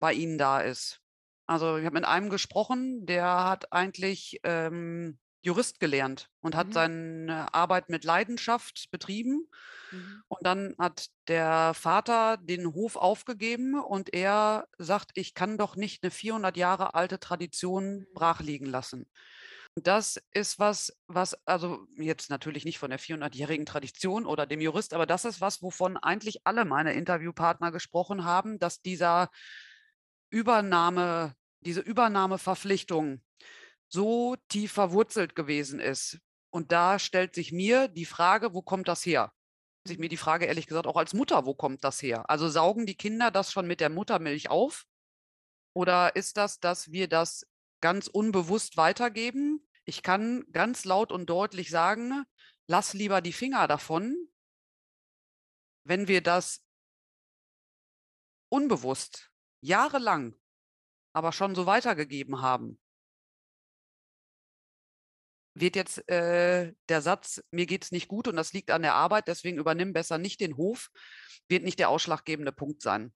[0.00, 1.02] bei ihnen da ist.
[1.46, 6.74] Also ich habe mit einem gesprochen, der hat eigentlich ähm, Jurist gelernt und hat Mhm.
[6.74, 9.48] seine Arbeit mit Leidenschaft betrieben.
[9.92, 10.22] Mhm.
[10.28, 16.02] Und dann hat der Vater den Hof aufgegeben und er sagt, ich kann doch nicht
[16.02, 19.06] eine 400 Jahre alte Tradition brachliegen lassen.
[19.76, 24.94] Das ist was, was, also jetzt natürlich nicht von der 400-jährigen Tradition oder dem Jurist,
[24.94, 29.30] aber das ist was, wovon eigentlich alle meine Interviewpartner gesprochen haben, dass dieser
[30.30, 33.20] Übernahme, diese Übernahmeverpflichtung
[33.88, 36.20] so tief verwurzelt gewesen ist.
[36.50, 39.32] Und da stellt sich mir die Frage, wo kommt das her?
[39.86, 42.30] Sich mir die Frage ehrlich gesagt auch als Mutter, wo kommt das her?
[42.30, 44.86] Also saugen die Kinder das schon mit der Muttermilch auf?
[45.74, 47.44] Oder ist das, dass wir das
[47.84, 49.60] ganz unbewusst weitergeben?
[49.84, 52.24] Ich kann ganz laut und deutlich sagen,
[52.66, 54.16] lass lieber die Finger davon.
[55.86, 56.64] wenn wir das
[58.48, 60.34] unbewusst jahrelang
[61.12, 62.80] aber schon so weitergegeben haben,
[65.54, 68.94] wird jetzt äh, der Satz, mir geht es nicht gut und das liegt an der
[68.94, 70.88] Arbeit, deswegen übernimm besser nicht den Hof,
[71.48, 73.12] wird nicht der ausschlaggebende Punkt sein,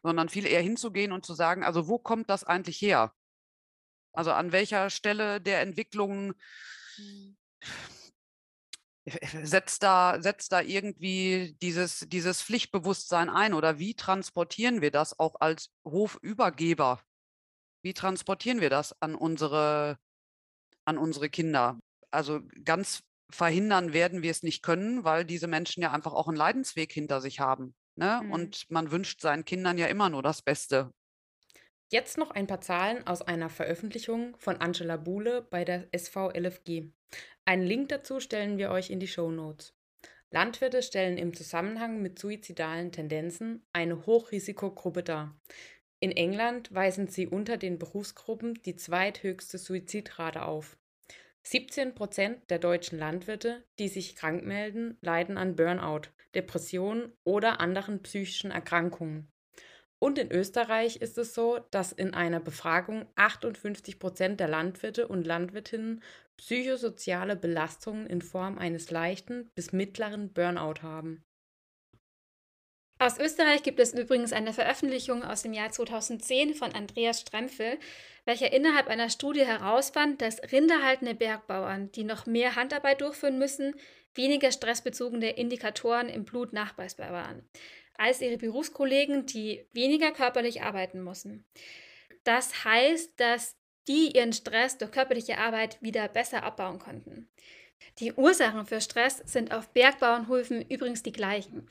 [0.00, 3.12] sondern viel eher hinzugehen und zu sagen, also wo kommt das eigentlich her?
[4.16, 6.34] Also an welcher Stelle der Entwicklung
[6.98, 7.36] mhm.
[9.42, 15.36] setzt da, setzt da irgendwie dieses, dieses Pflichtbewusstsein ein oder wie transportieren wir das auch
[15.40, 17.00] als Hofübergeber?
[17.82, 19.98] Wie transportieren wir das an unsere
[20.86, 21.78] an unsere Kinder.
[22.10, 26.36] Also ganz verhindern werden wir es nicht können, weil diese Menschen ja einfach auch einen
[26.36, 27.74] Leidensweg hinter sich haben.
[27.96, 28.20] Ne?
[28.22, 28.32] Mhm.
[28.32, 30.92] Und man wünscht seinen Kindern ja immer nur das Beste.
[31.88, 36.90] Jetzt noch ein paar Zahlen aus einer Veröffentlichung von Angela Buhle bei der SVLFG.
[37.44, 39.72] Einen Link dazu stellen wir euch in die Show Notes.
[40.32, 45.40] Landwirte stellen im Zusammenhang mit suizidalen Tendenzen eine Hochrisikogruppe dar.
[46.00, 50.76] In England weisen sie unter den Berufsgruppen die zweithöchste Suizidrate auf.
[51.44, 58.02] 17 Prozent der deutschen Landwirte, die sich krank melden, leiden an Burnout, Depressionen oder anderen
[58.02, 59.30] psychischen Erkrankungen.
[60.06, 65.26] Und in Österreich ist es so, dass in einer Befragung 58 Prozent der Landwirte und
[65.26, 66.00] Landwirtinnen
[66.36, 71.24] psychosoziale Belastungen in Form eines leichten bis mittleren Burnout haben.
[73.00, 77.76] Aus Österreich gibt es übrigens eine Veröffentlichung aus dem Jahr 2010 von Andreas Strempfel,
[78.26, 83.74] welcher innerhalb einer Studie herausfand, dass rinderhaltende Bergbauern, die noch mehr Handarbeit durchführen müssen,
[84.14, 87.42] weniger stressbezogene Indikatoren im Blut nachweisbar waren,
[87.98, 91.44] als ihre Berufskollegen, die weniger körperlich arbeiten mussten.
[92.24, 93.56] Das heißt, dass
[93.88, 97.28] die ihren Stress durch körperliche Arbeit wieder besser abbauen konnten.
[97.98, 101.68] Die Ursachen für Stress sind auf Bergbauernhöfen übrigens die gleichen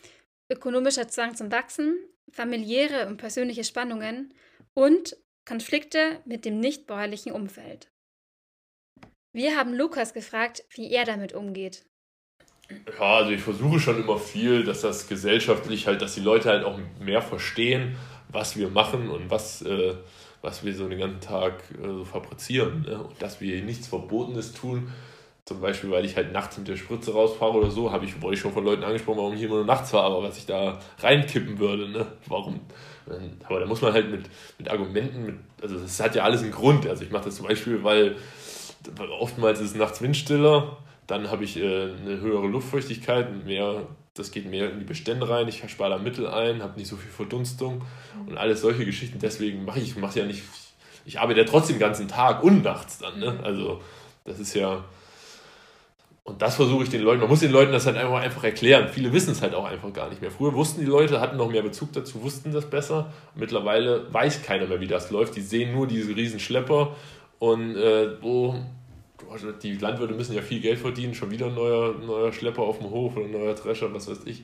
[0.50, 1.98] ökonomischer Zwang zum Wachsen,
[2.32, 4.34] familiäre und persönliche Spannungen
[4.74, 7.92] und Konflikte mit dem nichtbäuerlichen Umfeld.
[9.34, 11.86] Wir haben Lukas gefragt, wie er damit umgeht.
[12.70, 16.66] Ja, also ich versuche schon immer viel, dass das gesellschaftlich halt, dass die Leute halt
[16.66, 17.96] auch mehr verstehen,
[18.30, 19.94] was wir machen und was, äh,
[20.42, 22.82] was wir so den ganzen Tag äh, so fabrizieren.
[22.88, 22.98] Ne?
[23.04, 24.92] Und dass wir nichts Verbotenes tun,
[25.46, 28.40] zum Beispiel, weil ich halt nachts mit der Spritze rausfahre oder so, habe ich, ich
[28.40, 31.60] schon von Leuten angesprochen, warum ich immer nur nachts fahre, aber was ich da reinkippen
[31.60, 32.08] würde, ne?
[32.26, 32.62] Warum?
[33.48, 34.24] Aber da muss man halt mit,
[34.58, 36.88] mit Argumenten, mit, also das hat ja alles einen Grund.
[36.88, 38.16] Also ich mache das zum Beispiel, weil,
[38.96, 44.32] weil oftmals ist es nachts windstiller, dann habe ich äh, eine höhere Luftfeuchtigkeit, mehr, das
[44.32, 47.12] geht mehr in die Bestände rein, ich spare da Mittel ein, habe nicht so viel
[47.12, 47.84] Verdunstung
[48.28, 49.20] und alles solche Geschichten.
[49.20, 50.44] Deswegen mache ich, mache ja nicht,
[51.06, 53.20] ich arbeite ja trotzdem den ganzen Tag und nachts dann.
[53.20, 53.40] Ne?
[53.44, 53.82] Also
[54.24, 54.84] das ist ja,
[56.24, 58.90] und das versuche ich den Leuten, man muss den Leuten das halt einfach, einfach erklären.
[58.90, 60.32] Viele wissen es halt auch einfach gar nicht mehr.
[60.32, 63.14] Früher wussten die Leute, hatten noch mehr Bezug dazu, wussten das besser.
[63.36, 65.36] Mittlerweile weiß keiner mehr, wie das läuft.
[65.36, 66.96] Die sehen nur diese riesen Schlepper
[67.38, 68.56] und äh, oh,
[69.64, 72.90] die Landwirte müssen ja viel Geld verdienen, schon wieder ein neuer, neuer Schlepper auf dem
[72.90, 74.44] Hof oder ein neuer Drescher, was weiß ich.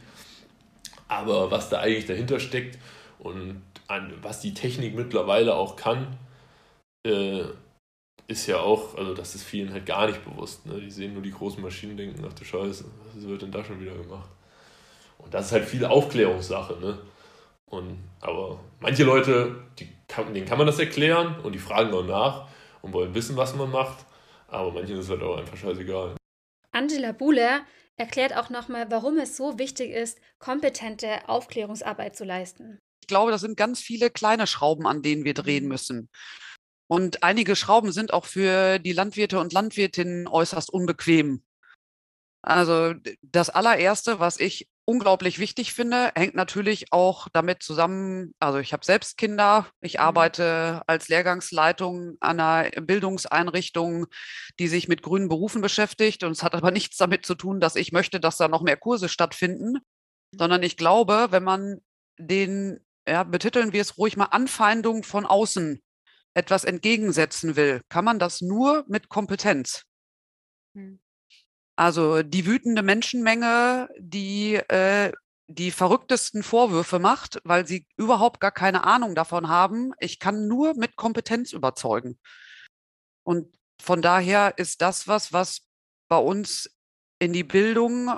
[1.07, 2.77] Aber was da eigentlich dahinter steckt
[3.19, 6.17] und an, was die Technik mittlerweile auch kann,
[7.05, 7.43] äh,
[8.27, 10.65] ist ja auch, also das ist vielen halt gar nicht bewusst.
[10.65, 10.79] Ne?
[10.79, 13.81] Die sehen nur die großen Maschinen, denken, ach du Scheiße, was wird denn da schon
[13.81, 14.29] wieder gemacht?
[15.17, 16.79] Und das ist halt viel Aufklärungssache.
[16.79, 16.97] Ne?
[17.65, 22.05] Und, aber manche Leute, die kann, denen kann man das erklären und die fragen auch
[22.05, 22.47] nach
[22.81, 24.05] und wollen wissen, was man macht.
[24.51, 26.15] Aber manchen ist es halt auch einfach scheißegal.
[26.71, 32.79] Angela Buhler erklärt auch nochmal, warum es so wichtig ist, kompetente Aufklärungsarbeit zu leisten.
[33.01, 35.69] Ich glaube, das sind ganz viele kleine Schrauben, an denen wir drehen mhm.
[35.69, 36.09] müssen.
[36.89, 41.41] Und einige Schrauben sind auch für die Landwirte und Landwirtinnen äußerst unbequem.
[42.41, 48.73] Also das allererste, was ich unglaublich wichtig finde, hängt natürlich auch damit zusammen, also ich
[48.73, 50.01] habe selbst Kinder, ich mhm.
[50.01, 54.07] arbeite als Lehrgangsleitung an einer Bildungseinrichtung,
[54.59, 57.75] die sich mit grünen Berufen beschäftigt und es hat aber nichts damit zu tun, dass
[57.75, 59.79] ich möchte, dass da noch mehr Kurse stattfinden,
[60.35, 61.81] sondern ich glaube, wenn man
[62.19, 65.81] den, ja, betiteln wir es ruhig mal Anfeindung von außen
[66.33, 69.83] etwas entgegensetzen will, kann man das nur mit Kompetenz.
[70.75, 70.99] Hm.
[71.81, 75.11] Also die wütende Menschenmenge, die äh,
[75.47, 79.91] die verrücktesten Vorwürfe macht, weil sie überhaupt gar keine Ahnung davon haben.
[79.99, 82.19] Ich kann nur mit Kompetenz überzeugen.
[83.23, 85.61] Und von daher ist das was, was
[86.07, 86.69] bei uns
[87.17, 88.11] in die Bildung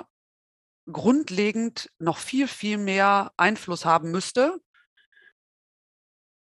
[0.92, 4.60] grundlegend noch viel, viel mehr Einfluss haben müsste.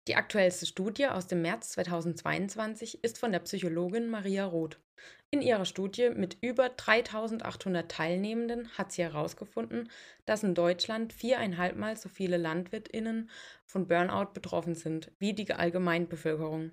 [0.07, 4.79] Die aktuellste Studie aus dem März 2022 ist von der Psychologin Maria Roth.
[5.31, 9.91] In ihrer Studie mit über 3800 Teilnehmenden hat sie herausgefunden,
[10.25, 13.29] dass in Deutschland viereinhalbmal so viele LandwirtInnen
[13.65, 16.71] von Burnout betroffen sind wie die Allgemeinbevölkerung.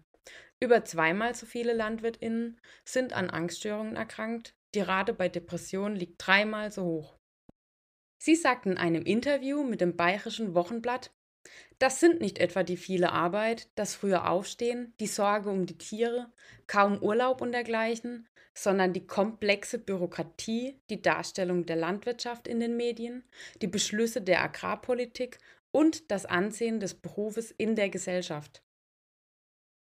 [0.59, 4.55] Über zweimal so viele LandwirtInnen sind an Angststörungen erkrankt.
[4.75, 7.19] Die Rate bei Depressionen liegt dreimal so hoch.
[8.19, 11.13] Sie sagten in einem Interview mit dem Bayerischen Wochenblatt,
[11.79, 16.33] das sind nicht etwa die viele Arbeit, das frühe Aufstehen, die Sorge um die Tiere,
[16.67, 23.25] kaum Urlaub und dergleichen, sondern die komplexe Bürokratie, die Darstellung der Landwirtschaft in den Medien,
[23.61, 25.39] die Beschlüsse der Agrarpolitik
[25.71, 28.63] und das Ansehen des Berufes in der Gesellschaft.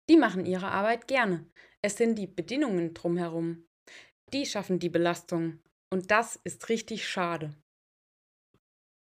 [0.10, 1.46] Die machen ihre Arbeit gerne.
[1.82, 3.68] Es sind die Bedingungen drumherum.
[4.34, 5.60] Die schaffen die Belastung.
[5.92, 7.56] Und das ist richtig schade.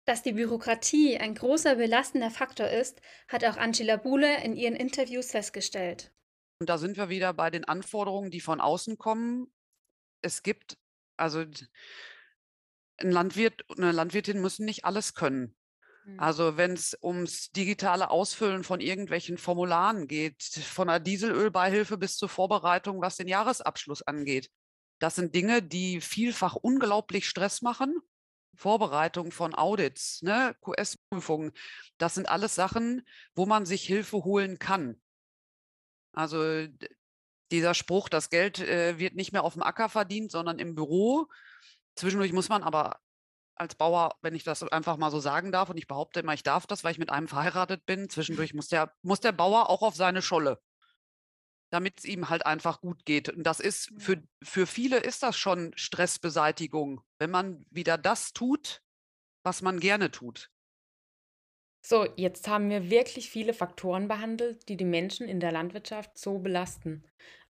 [0.05, 5.31] Dass die Bürokratie ein großer belastender Faktor ist, hat auch Angela Buhle in ihren Interviews
[5.31, 6.13] festgestellt.
[6.59, 9.51] Und da sind wir wieder bei den Anforderungen, die von außen kommen.
[10.21, 10.77] Es gibt,
[11.17, 11.43] also
[12.97, 15.55] ein Landwirt und eine Landwirtin müssen nicht alles können.
[16.05, 16.19] Mhm.
[16.19, 22.29] Also wenn es ums digitale Ausfüllen von irgendwelchen Formularen geht, von der Dieselölbeihilfe bis zur
[22.29, 24.51] Vorbereitung, was den Jahresabschluss angeht.
[24.99, 28.01] Das sind Dinge, die vielfach unglaublich Stress machen
[28.55, 31.51] Vorbereitung von Audits, ne, QS-Prüfungen,
[31.97, 35.01] das sind alles Sachen, wo man sich Hilfe holen kann.
[36.13, 36.67] Also
[37.51, 41.27] dieser Spruch, das Geld äh, wird nicht mehr auf dem Acker verdient, sondern im Büro.
[41.95, 42.99] Zwischendurch muss man aber
[43.55, 46.43] als Bauer, wenn ich das einfach mal so sagen darf, und ich behaupte immer, ich
[46.43, 49.81] darf das, weil ich mit einem verheiratet bin, zwischendurch muss der, muss der Bauer auch
[49.81, 50.59] auf seine Scholle
[51.75, 53.27] damit es ihm halt einfach gut geht.
[53.27, 58.81] Und das ist für, für viele ist das schon Stressbeseitigung, wenn man wieder das tut,
[59.43, 60.49] was man gerne tut.
[61.85, 66.39] So, jetzt haben wir wirklich viele Faktoren behandelt, die die Menschen in der Landwirtschaft so
[66.39, 67.03] belasten.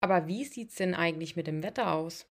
[0.00, 2.26] Aber wie sieht es denn eigentlich mit dem Wetter aus?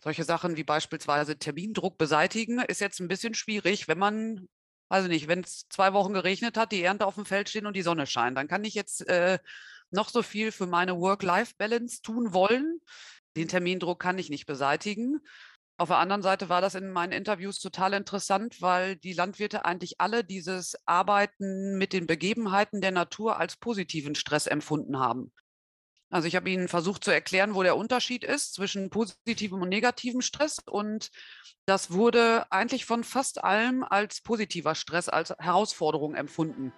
[0.00, 4.48] Solche Sachen wie beispielsweise Termindruck beseitigen ist jetzt ein bisschen schwierig, wenn man,
[4.88, 7.74] also nicht, wenn es zwei Wochen geregnet hat, die Ernte auf dem Feld stehen und
[7.74, 9.40] die Sonne scheint, dann kann ich jetzt äh,
[9.90, 12.80] noch so viel für meine Work-Life-Balance tun wollen.
[13.36, 15.20] Den Termindruck kann ich nicht beseitigen.
[15.80, 20.00] Auf der anderen Seite war das in meinen Interviews total interessant, weil die Landwirte eigentlich
[20.00, 25.32] alle dieses Arbeiten mit den Begebenheiten der Natur als positiven Stress empfunden haben.
[26.10, 30.20] Also ich habe Ihnen versucht zu erklären, wo der Unterschied ist zwischen positivem und negativem
[30.20, 30.58] Stress.
[30.66, 31.10] Und
[31.66, 36.72] das wurde eigentlich von fast allem als positiver Stress, als Herausforderung empfunden.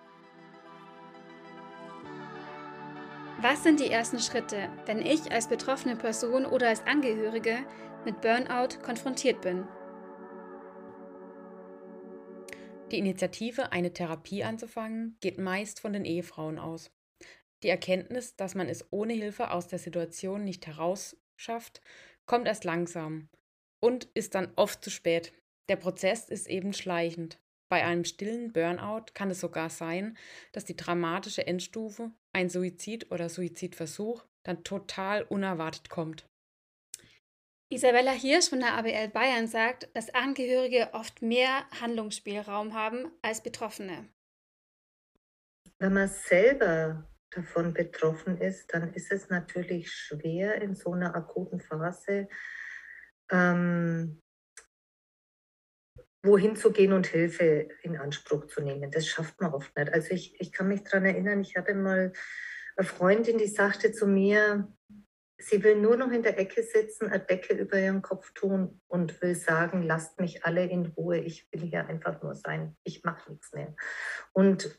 [3.42, 7.57] Was sind die ersten Schritte, wenn ich als betroffene Person oder als Angehörige
[8.05, 9.66] mit Burnout konfrontiert bin?
[12.90, 16.90] Die Initiative, eine Therapie anzufangen, geht meist von den Ehefrauen aus.
[17.62, 21.81] Die Erkenntnis, dass man es ohne Hilfe aus der Situation nicht herausschafft,
[22.26, 23.31] kommt erst langsam
[23.81, 25.33] und ist dann oft zu spät.
[25.70, 27.38] Der Prozess ist eben schleichend.
[27.70, 30.18] Bei einem stillen Burnout kann es sogar sein,
[30.53, 36.26] dass die dramatische Endstufe, ein Suizid oder Suizidversuch, dann total unerwartet kommt.
[37.72, 44.08] Isabella Hirsch von der ABL Bayern sagt, dass Angehörige oft mehr Handlungsspielraum haben als Betroffene.
[45.78, 51.60] Wenn man selber davon betroffen ist, dann ist es natürlich schwer in so einer akuten
[51.60, 52.28] Phase
[53.30, 54.20] ähm,
[56.22, 58.90] wohin zu gehen und Hilfe in Anspruch zu nehmen.
[58.90, 59.92] Das schafft man oft nicht.
[59.92, 62.12] Also ich, ich kann mich daran erinnern, ich hatte mal
[62.76, 64.68] eine Freundin, die sagte zu mir,
[65.38, 69.20] sie will nur noch in der Ecke sitzen, eine Decke über ihren Kopf tun und
[69.22, 73.30] will sagen, lasst mich alle in Ruhe, ich will hier einfach nur sein, ich mache
[73.33, 73.74] nichts mehr.
[74.33, 74.78] Und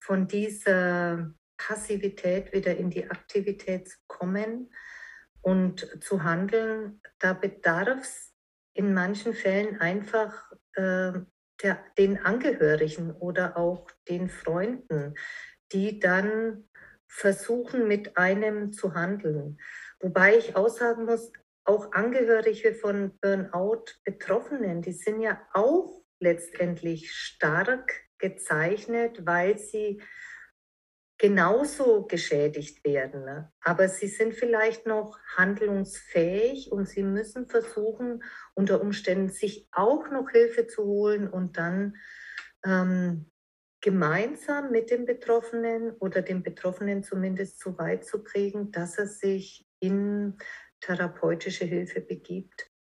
[0.00, 4.72] von dieser Passivität wieder in die Aktivität zu kommen
[5.40, 8.33] und zu handeln, da bedarf es
[8.74, 11.12] in manchen Fällen einfach äh,
[11.62, 15.14] der, den Angehörigen oder auch den Freunden,
[15.72, 16.68] die dann
[17.06, 19.58] versuchen, mit einem zu handeln.
[20.00, 21.32] Wobei ich aussagen muss,
[21.64, 30.02] auch Angehörige von Burnout-Betroffenen, die sind ja auch letztendlich stark gezeichnet, weil sie
[31.18, 33.24] genauso geschädigt werden.
[33.24, 33.52] Ne?
[33.60, 38.22] Aber sie sind vielleicht noch handlungsfähig und sie müssen versuchen,
[38.54, 41.96] unter Umständen sich auch noch Hilfe zu holen und dann
[42.64, 43.30] ähm,
[43.80, 49.66] gemeinsam mit dem Betroffenen oder dem Betroffenen zumindest so weit zu kriegen, dass er sich
[49.78, 50.38] in
[50.80, 52.73] therapeutische Hilfe begibt.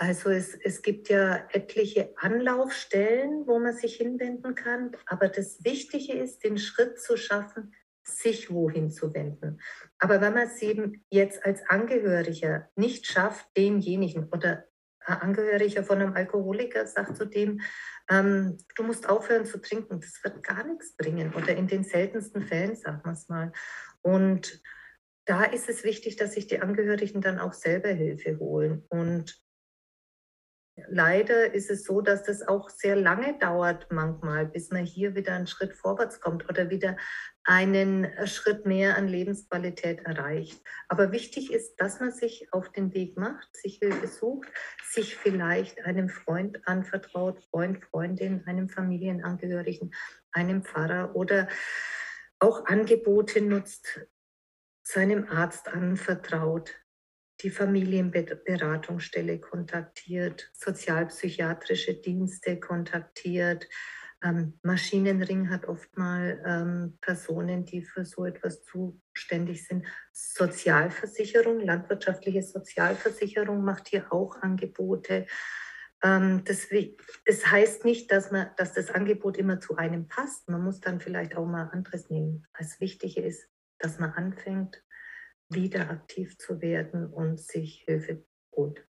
[0.00, 6.14] Also es, es gibt ja etliche Anlaufstellen, wo man sich hinwenden kann, aber das Wichtige
[6.14, 9.60] ist, den Schritt zu schaffen, sich wohin zu wenden.
[9.98, 14.64] Aber wenn man es eben jetzt als Angehöriger nicht schafft, denjenigen oder
[15.00, 17.60] Angehöriger von einem Alkoholiker sagt zu dem,
[18.08, 22.40] ähm, du musst aufhören zu trinken, das wird gar nichts bringen oder in den seltensten
[22.40, 23.52] Fällen, sagen wir es mal.
[24.00, 24.62] Und
[25.26, 28.86] da ist es wichtig, dass sich die Angehörigen dann auch selber Hilfe holen.
[28.88, 29.38] Und
[30.88, 35.34] leider ist es so, dass das auch sehr lange dauert manchmal, bis man hier wieder
[35.34, 36.96] einen Schritt vorwärts kommt oder wieder
[37.44, 40.62] einen Schritt mehr an Lebensqualität erreicht.
[40.88, 44.48] Aber wichtig ist, dass man sich auf den Weg macht, sich Hilfe sucht,
[44.82, 49.94] sich vielleicht einem Freund anvertraut, Freund, Freundin, einem Familienangehörigen,
[50.32, 51.48] einem Pfarrer oder
[52.38, 54.00] auch Angebote nutzt,
[54.82, 56.74] seinem Arzt anvertraut,
[57.42, 63.68] die Familienberatungsstelle kontaktiert, sozialpsychiatrische Dienste kontaktiert.
[64.22, 69.86] Ähm, Maschinenring hat oft mal ähm, Personen, die für so etwas zuständig sind.
[70.12, 75.26] Sozialversicherung, landwirtschaftliche Sozialversicherung macht hier auch Angebote.
[76.02, 76.68] Ähm, das,
[77.24, 80.48] das, heißt nicht, dass, man, dass das Angebot immer zu einem passt.
[80.48, 82.46] Man muss dann vielleicht auch mal anderes nehmen.
[82.58, 84.82] Das Wichtige ist, dass man anfängt,
[85.50, 88.24] wieder aktiv zu werden und sich Hilfe
[88.54, 88.86] holt.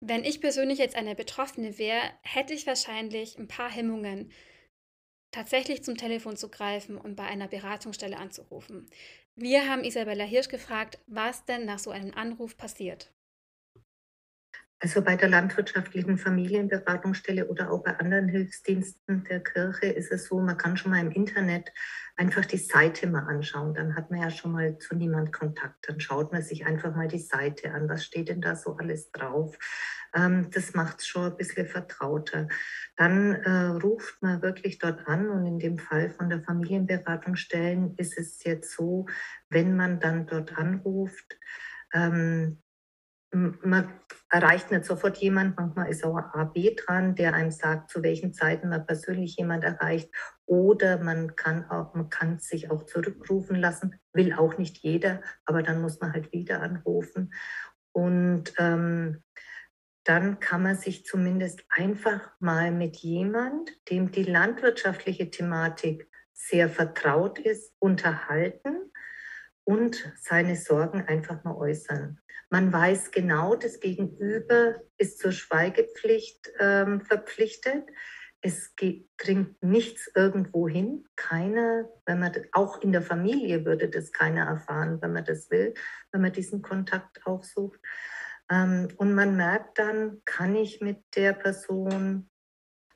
[0.00, 4.32] Wenn ich persönlich jetzt eine Betroffene wäre, hätte ich wahrscheinlich ein paar Hemmungen,
[5.30, 8.86] tatsächlich zum Telefon zu greifen und bei einer Beratungsstelle anzurufen.
[9.36, 13.12] Wir haben Isabella Hirsch gefragt, was denn nach so einem Anruf passiert.
[14.82, 20.40] Also bei der landwirtschaftlichen Familienberatungsstelle oder auch bei anderen Hilfsdiensten der Kirche ist es so,
[20.40, 21.70] man kann schon mal im Internet
[22.16, 23.74] einfach die Seite mal anschauen.
[23.74, 25.86] Dann hat man ja schon mal zu niemand Kontakt.
[25.86, 27.90] Dann schaut man sich einfach mal die Seite an.
[27.90, 29.58] Was steht denn da so alles drauf?
[30.14, 32.48] Ähm, das macht es schon ein bisschen vertrauter.
[32.96, 38.18] Dann äh, ruft man wirklich dort an und in dem Fall von der Familienberatungsstellen ist
[38.18, 39.04] es jetzt so,
[39.50, 41.38] wenn man dann dort anruft,
[41.92, 42.62] ähm,
[43.32, 43.92] man
[44.28, 48.32] erreicht nicht sofort jemand, manchmal ist auch ein AB dran, der einem sagt, zu welchen
[48.32, 50.10] Zeiten man persönlich jemand erreicht.
[50.46, 55.62] Oder man kann auch, man kann sich auch zurückrufen lassen, will auch nicht jeder, aber
[55.62, 57.32] dann muss man halt wieder anrufen.
[57.92, 59.22] Und ähm,
[60.04, 67.38] dann kann man sich zumindest einfach mal mit jemand, dem die landwirtschaftliche Thematik sehr vertraut
[67.38, 68.90] ist, unterhalten
[69.64, 72.18] und seine Sorgen einfach mal äußern.
[72.52, 77.88] Man weiß genau, das Gegenüber ist zur Schweigepflicht ähm, verpflichtet.
[78.40, 81.06] Es geht, dringt nichts irgendwo hin.
[81.14, 85.74] Keiner, wenn man auch in der Familie würde das keiner erfahren, wenn man das will,
[86.10, 87.78] wenn man diesen Kontakt aufsucht.
[88.50, 92.28] Ähm, und man merkt dann, kann ich mit der Person,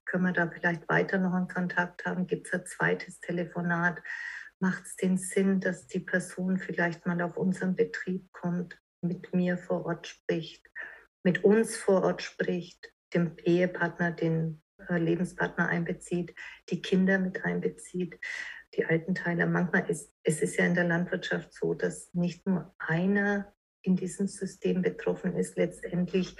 [0.05, 2.27] können wir da vielleicht weiter noch einen Kontakt haben?
[2.27, 4.03] Gibt es ein zweites Telefonat?
[4.59, 8.81] Macht es den Sinn, dass die Person vielleicht mal auf unseren Betrieb kommt?
[9.05, 10.69] Mit mir vor Ort spricht,
[11.23, 16.35] mit uns vor Ort spricht, dem Ehepartner, den äh, Lebenspartner einbezieht,
[16.71, 18.19] die Kinder mit einbezieht,
[18.75, 19.47] die Altenteile.
[19.47, 24.27] Manchmal ist es ist ja in der Landwirtschaft so, dass nicht nur einer in diesem
[24.27, 25.57] System betroffen ist.
[25.57, 26.37] Letztendlich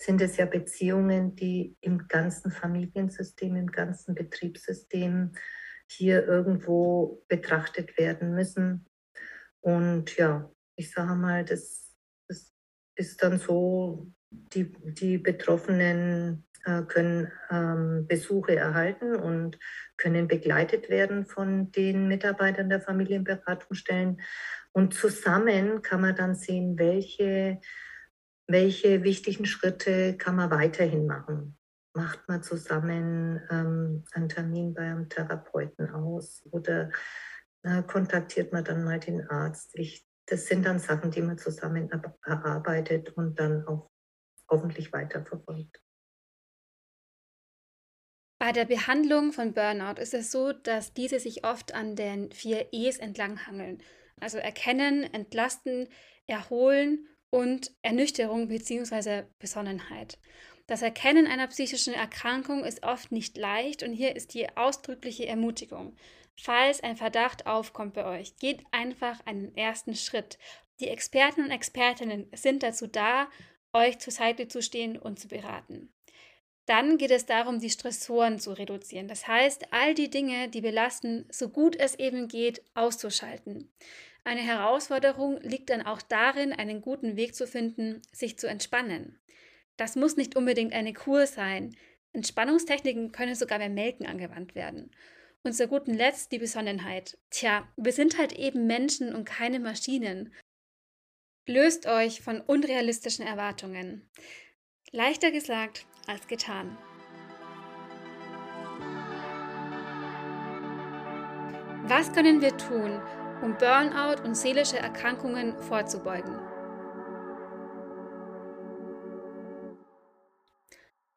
[0.00, 5.32] sind es ja Beziehungen, die im ganzen Familiensystem, im ganzen Betriebssystem
[5.88, 8.86] hier irgendwo betrachtet werden müssen.
[9.60, 11.83] Und ja, ich sage mal, das
[12.96, 19.58] ist dann so, die, die Betroffenen äh, können ähm, Besuche erhalten und
[19.96, 24.20] können begleitet werden von den Mitarbeitern der Familienberatungsstellen.
[24.72, 27.60] Und zusammen kann man dann sehen, welche,
[28.46, 31.58] welche wichtigen Schritte kann man weiterhin machen.
[31.92, 36.90] Macht man zusammen ähm, einen Termin bei einem Therapeuten aus oder
[37.62, 39.70] äh, kontaktiert man dann mal den Arzt?
[39.74, 41.90] Ich das sind dann Sachen, die man zusammen
[42.24, 43.90] erarbeitet und dann auch
[44.48, 45.80] hoffentlich weiterverfolgt.
[48.38, 52.68] Bei der Behandlung von Burnout ist es so, dass diese sich oft an den vier
[52.72, 53.82] E's entlanghangeln.
[54.20, 55.88] Also erkennen, entlasten,
[56.26, 59.24] erholen und Ernüchterung bzw.
[59.38, 60.18] Besonnenheit.
[60.66, 65.96] Das Erkennen einer psychischen Erkrankung ist oft nicht leicht und hier ist die ausdrückliche Ermutigung.
[66.36, 70.38] Falls ein Verdacht aufkommt bei euch, geht einfach einen ersten Schritt.
[70.80, 73.28] Die Experten und Expertinnen sind dazu da,
[73.72, 75.92] euch zur Seite zu stehen und zu beraten.
[76.66, 79.06] Dann geht es darum, die Stressoren zu reduzieren.
[79.06, 83.70] Das heißt, all die Dinge, die belasten, so gut es eben geht, auszuschalten.
[84.24, 89.20] Eine Herausforderung liegt dann auch darin, einen guten Weg zu finden, sich zu entspannen.
[89.76, 91.76] Das muss nicht unbedingt eine Kur sein.
[92.14, 94.90] Entspannungstechniken können sogar beim Melken angewandt werden.
[95.46, 97.18] Und zu gutem Letzt die Besonnenheit.
[97.30, 100.32] Tja, wir sind halt eben Menschen und keine Maschinen.
[101.46, 104.08] Löst euch von unrealistischen Erwartungen.
[104.90, 106.78] Leichter gesagt als getan.
[111.86, 113.02] Was können wir tun,
[113.42, 116.43] um Burnout und seelische Erkrankungen vorzubeugen?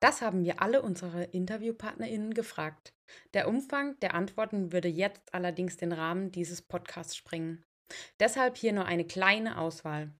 [0.08, 2.94] Das haben wir alle unsere InterviewpartnerInnen gefragt.
[3.34, 7.66] Der Umfang der Antworten würde jetzt allerdings den Rahmen dieses Podcasts sprengen.
[8.18, 10.14] Deshalb hier nur eine kleine Auswahl.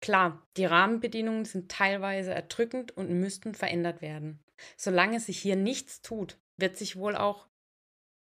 [0.00, 4.42] Klar, die Rahmenbedingungen sind teilweise erdrückend und müssten verändert werden.
[4.78, 7.46] Solange sich hier nichts tut, wird sich wohl auch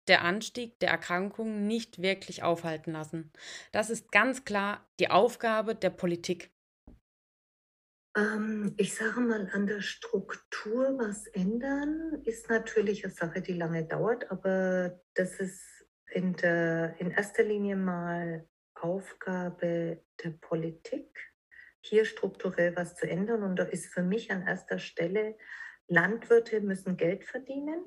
[0.07, 3.31] der Anstieg der Erkrankungen nicht wirklich aufhalten lassen.
[3.71, 6.52] Das ist ganz klar die Aufgabe der Politik.
[8.15, 13.85] Ähm, ich sage mal, an der Struktur was ändern ist natürlich eine Sache, die lange
[13.85, 21.33] dauert, aber das ist in, der, in erster Linie mal Aufgabe der Politik,
[21.81, 23.43] hier strukturell was zu ändern.
[23.43, 25.37] Und da ist für mich an erster Stelle,
[25.87, 27.85] Landwirte müssen Geld verdienen.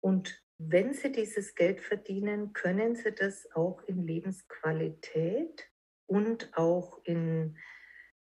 [0.00, 5.70] Und wenn sie dieses Geld verdienen, können sie das auch in Lebensqualität
[6.06, 7.56] und auch in,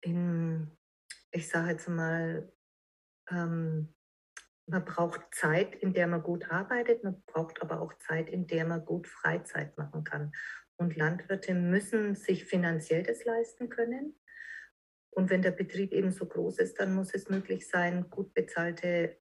[0.00, 0.76] in
[1.34, 2.52] ich sage jetzt mal,
[3.28, 3.92] ähm,
[4.66, 8.64] man braucht Zeit, in der man gut arbeitet, man braucht aber auch Zeit, in der
[8.64, 10.32] man gut Freizeit machen kann.
[10.76, 14.18] Und Landwirte müssen sich finanziell das leisten können.
[15.10, 19.20] Und wenn der Betrieb eben so groß ist, dann muss es möglich sein, gut bezahlte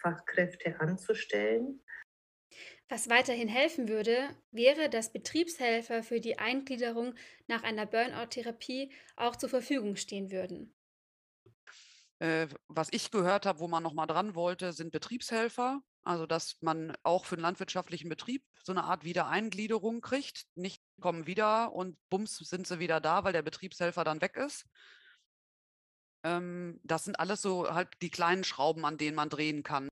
[0.00, 1.84] Fachkräfte anzustellen.
[2.88, 7.14] Was weiterhin helfen würde, wäre, dass Betriebshelfer für die Eingliederung
[7.46, 10.74] nach einer Burnout-Therapie auch zur Verfügung stehen würden.
[12.20, 15.80] Äh, was ich gehört habe, wo man noch mal dran wollte, sind Betriebshelfer.
[16.04, 20.46] Also, dass man auch für einen landwirtschaftlichen Betrieb so eine Art Wiedereingliederung kriegt.
[20.56, 24.64] Nicht kommen wieder und bums sind sie wieder da, weil der Betriebshelfer dann weg ist.
[26.24, 29.88] Ähm, das sind alles so halt die kleinen Schrauben, an denen man drehen kann.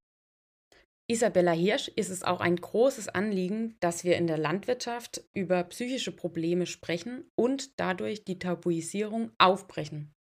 [1.08, 6.10] Isabella Hirsch ist es auch ein großes Anliegen, dass wir in der Landwirtschaft über psychische
[6.10, 10.15] Probleme sprechen und dadurch die Tabuisierung aufbrechen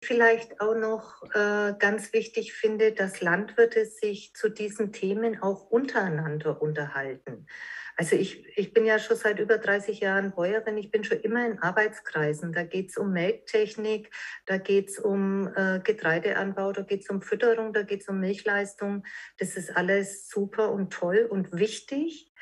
[0.00, 6.62] vielleicht auch noch äh, ganz wichtig finde, dass Landwirte sich zu diesen Themen auch untereinander
[6.62, 7.46] unterhalten.
[7.96, 11.44] Also ich, ich bin ja schon seit über 30 Jahren Bäuerin, ich bin schon immer
[11.44, 12.52] in Arbeitskreisen.
[12.52, 14.14] Da geht es um Melktechnik,
[14.46, 18.20] da geht es um äh, Getreideanbau, da geht es um Fütterung, da geht es um
[18.20, 19.04] Milchleistung.
[19.38, 22.32] Das ist alles super und toll und wichtig.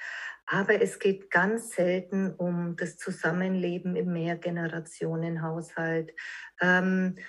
[0.44, 6.12] Aber es geht ganz selten um das Zusammenleben im Mehrgenerationenhaushalt.
[6.60, 7.22] Ähm, äh,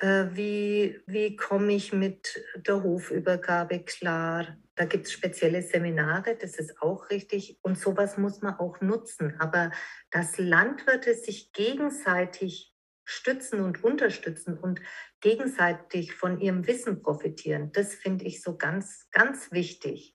[0.00, 4.56] wie, wie komme ich mit der Hofübergabe klar?
[4.74, 7.58] Da gibt es spezielle Seminare, das ist auch richtig.
[7.62, 9.38] Und sowas muss man auch nutzen.
[9.38, 9.70] Aber
[10.10, 12.74] dass Landwirte sich gegenseitig
[13.04, 14.80] stützen und unterstützen und
[15.20, 20.14] gegenseitig von ihrem Wissen profitieren, das finde ich so ganz, ganz wichtig,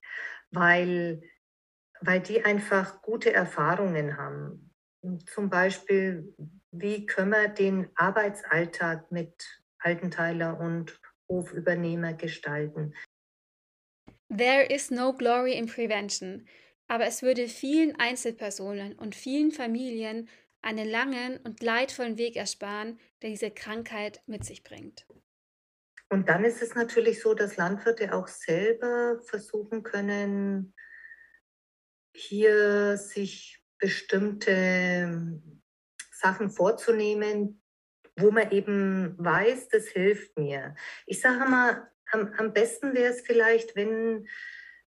[0.50, 1.22] weil,
[2.00, 4.74] weil die einfach gute Erfahrungen haben.
[5.24, 6.34] Zum Beispiel,
[6.70, 12.94] wie können wir den Arbeitsalltag mit Altenteiler und Hofübernehmer gestalten.
[14.28, 16.46] There is no glory in prevention,
[16.86, 20.28] aber es würde vielen Einzelpersonen und vielen Familien
[20.62, 25.06] einen langen und leidvollen Weg ersparen, der diese Krankheit mit sich bringt.
[26.08, 30.74] Und dann ist es natürlich so, dass Landwirte auch selber versuchen können,
[32.14, 35.40] hier sich bestimmte
[36.12, 37.59] Sachen vorzunehmen,
[38.16, 40.74] wo man eben weiß, das hilft mir.
[41.06, 44.26] Ich sage mal, am, am besten wäre es vielleicht, wenn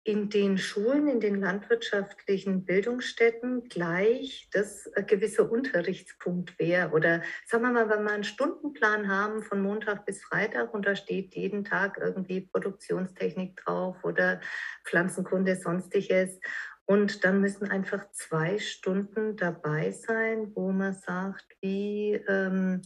[0.05, 6.91] in den Schulen, in den landwirtschaftlichen Bildungsstätten gleich das ein gewisser Unterrichtspunkt wäre.
[6.91, 10.95] Oder sagen wir mal, wenn wir einen Stundenplan haben von Montag bis Freitag und da
[10.95, 14.41] steht jeden Tag irgendwie Produktionstechnik drauf oder
[14.86, 16.39] Pflanzenkunde, sonstiges.
[16.86, 22.81] Und dann müssen einfach zwei Stunden dabei sein, wo man sagt, wie, ähm,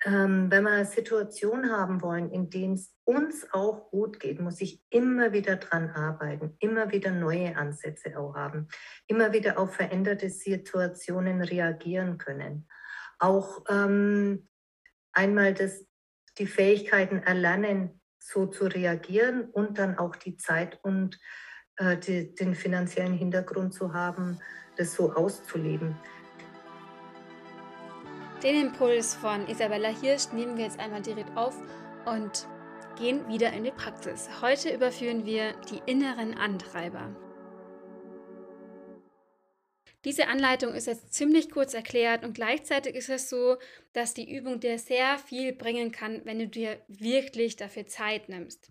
[0.05, 4.61] ähm, wenn wir eine Situation haben wollen, in der es uns auch gut geht, muss
[4.61, 8.68] ich immer wieder dran arbeiten, immer wieder neue Ansätze auch haben,
[9.07, 12.68] immer wieder auf veränderte Situationen reagieren können.
[13.18, 14.46] Auch ähm,
[15.12, 15.86] einmal das,
[16.38, 21.18] die Fähigkeiten erlernen, so zu reagieren und dann auch die Zeit und
[21.76, 24.38] äh, die, den finanziellen Hintergrund zu haben,
[24.76, 25.96] das so auszuleben.
[28.45, 31.57] Den Impuls von Isabella Hirsch nehmen wir jetzt einmal direkt auf
[32.05, 32.47] und
[32.99, 34.28] gehen wieder in die Praxis.
[34.42, 37.16] Heute überführen wir die inneren Antreiber.
[40.05, 43.57] Diese Anleitung ist jetzt ziemlich kurz erklärt und gleichzeitig ist es so,
[43.95, 48.68] dass die Übung dir sehr viel bringen kann, wenn du dir wirklich dafür Zeit nimmst.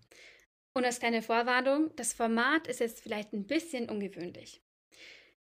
[0.72, 4.62] Und als kleine Vorwarnung, das Format ist jetzt vielleicht ein bisschen ungewöhnlich.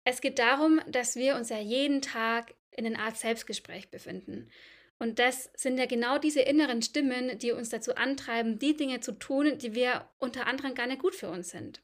[0.04, 4.50] Es geht darum, dass wir uns ja jeden Tag in einer Art Selbstgespräch befinden.
[4.98, 9.14] Und das sind ja genau diese inneren Stimmen, die uns dazu antreiben, die Dinge zu
[9.14, 11.82] tun, die wir unter anderem gar nicht gut für uns sind.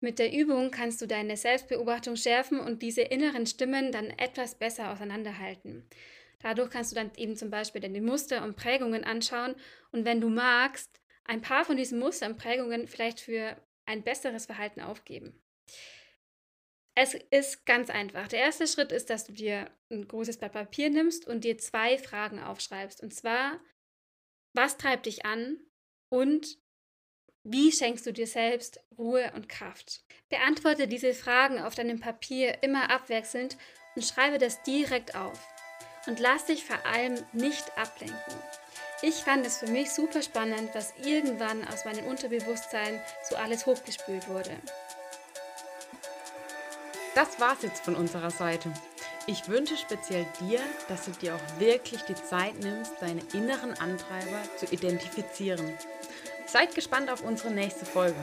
[0.00, 4.92] Mit der Übung kannst du deine Selbstbeobachtung schärfen und diese inneren Stimmen dann etwas besser
[4.92, 5.88] auseinanderhalten.
[6.42, 9.54] Dadurch kannst du dann eben zum Beispiel deine Muster und Prägungen anschauen
[9.92, 10.90] und wenn du magst,
[11.24, 13.56] ein paar von diesen Muster und Prägungen vielleicht für
[13.86, 15.40] ein besseres Verhalten aufgeben.
[16.96, 18.28] Es ist ganz einfach.
[18.28, 21.98] Der erste Schritt ist, dass du dir ein großes Blatt Papier nimmst und dir zwei
[21.98, 23.02] Fragen aufschreibst.
[23.02, 23.58] Und zwar,
[24.54, 25.58] was treibt dich an
[26.08, 26.58] und
[27.42, 30.04] wie schenkst du dir selbst Ruhe und Kraft?
[30.30, 33.58] Beantworte diese Fragen auf deinem Papier immer abwechselnd
[33.96, 35.38] und schreibe das direkt auf.
[36.06, 38.34] Und lass dich vor allem nicht ablenken.
[39.02, 44.28] Ich fand es für mich super spannend, was irgendwann aus meinem Unterbewusstsein so alles hochgespült
[44.28, 44.56] wurde.
[47.14, 48.72] Das war's jetzt von unserer Seite.
[49.28, 50.58] Ich wünsche speziell dir,
[50.88, 55.74] dass du dir auch wirklich die Zeit nimmst, deine inneren Antreiber zu identifizieren.
[56.46, 58.18] Seid gespannt auf unsere nächste Folge.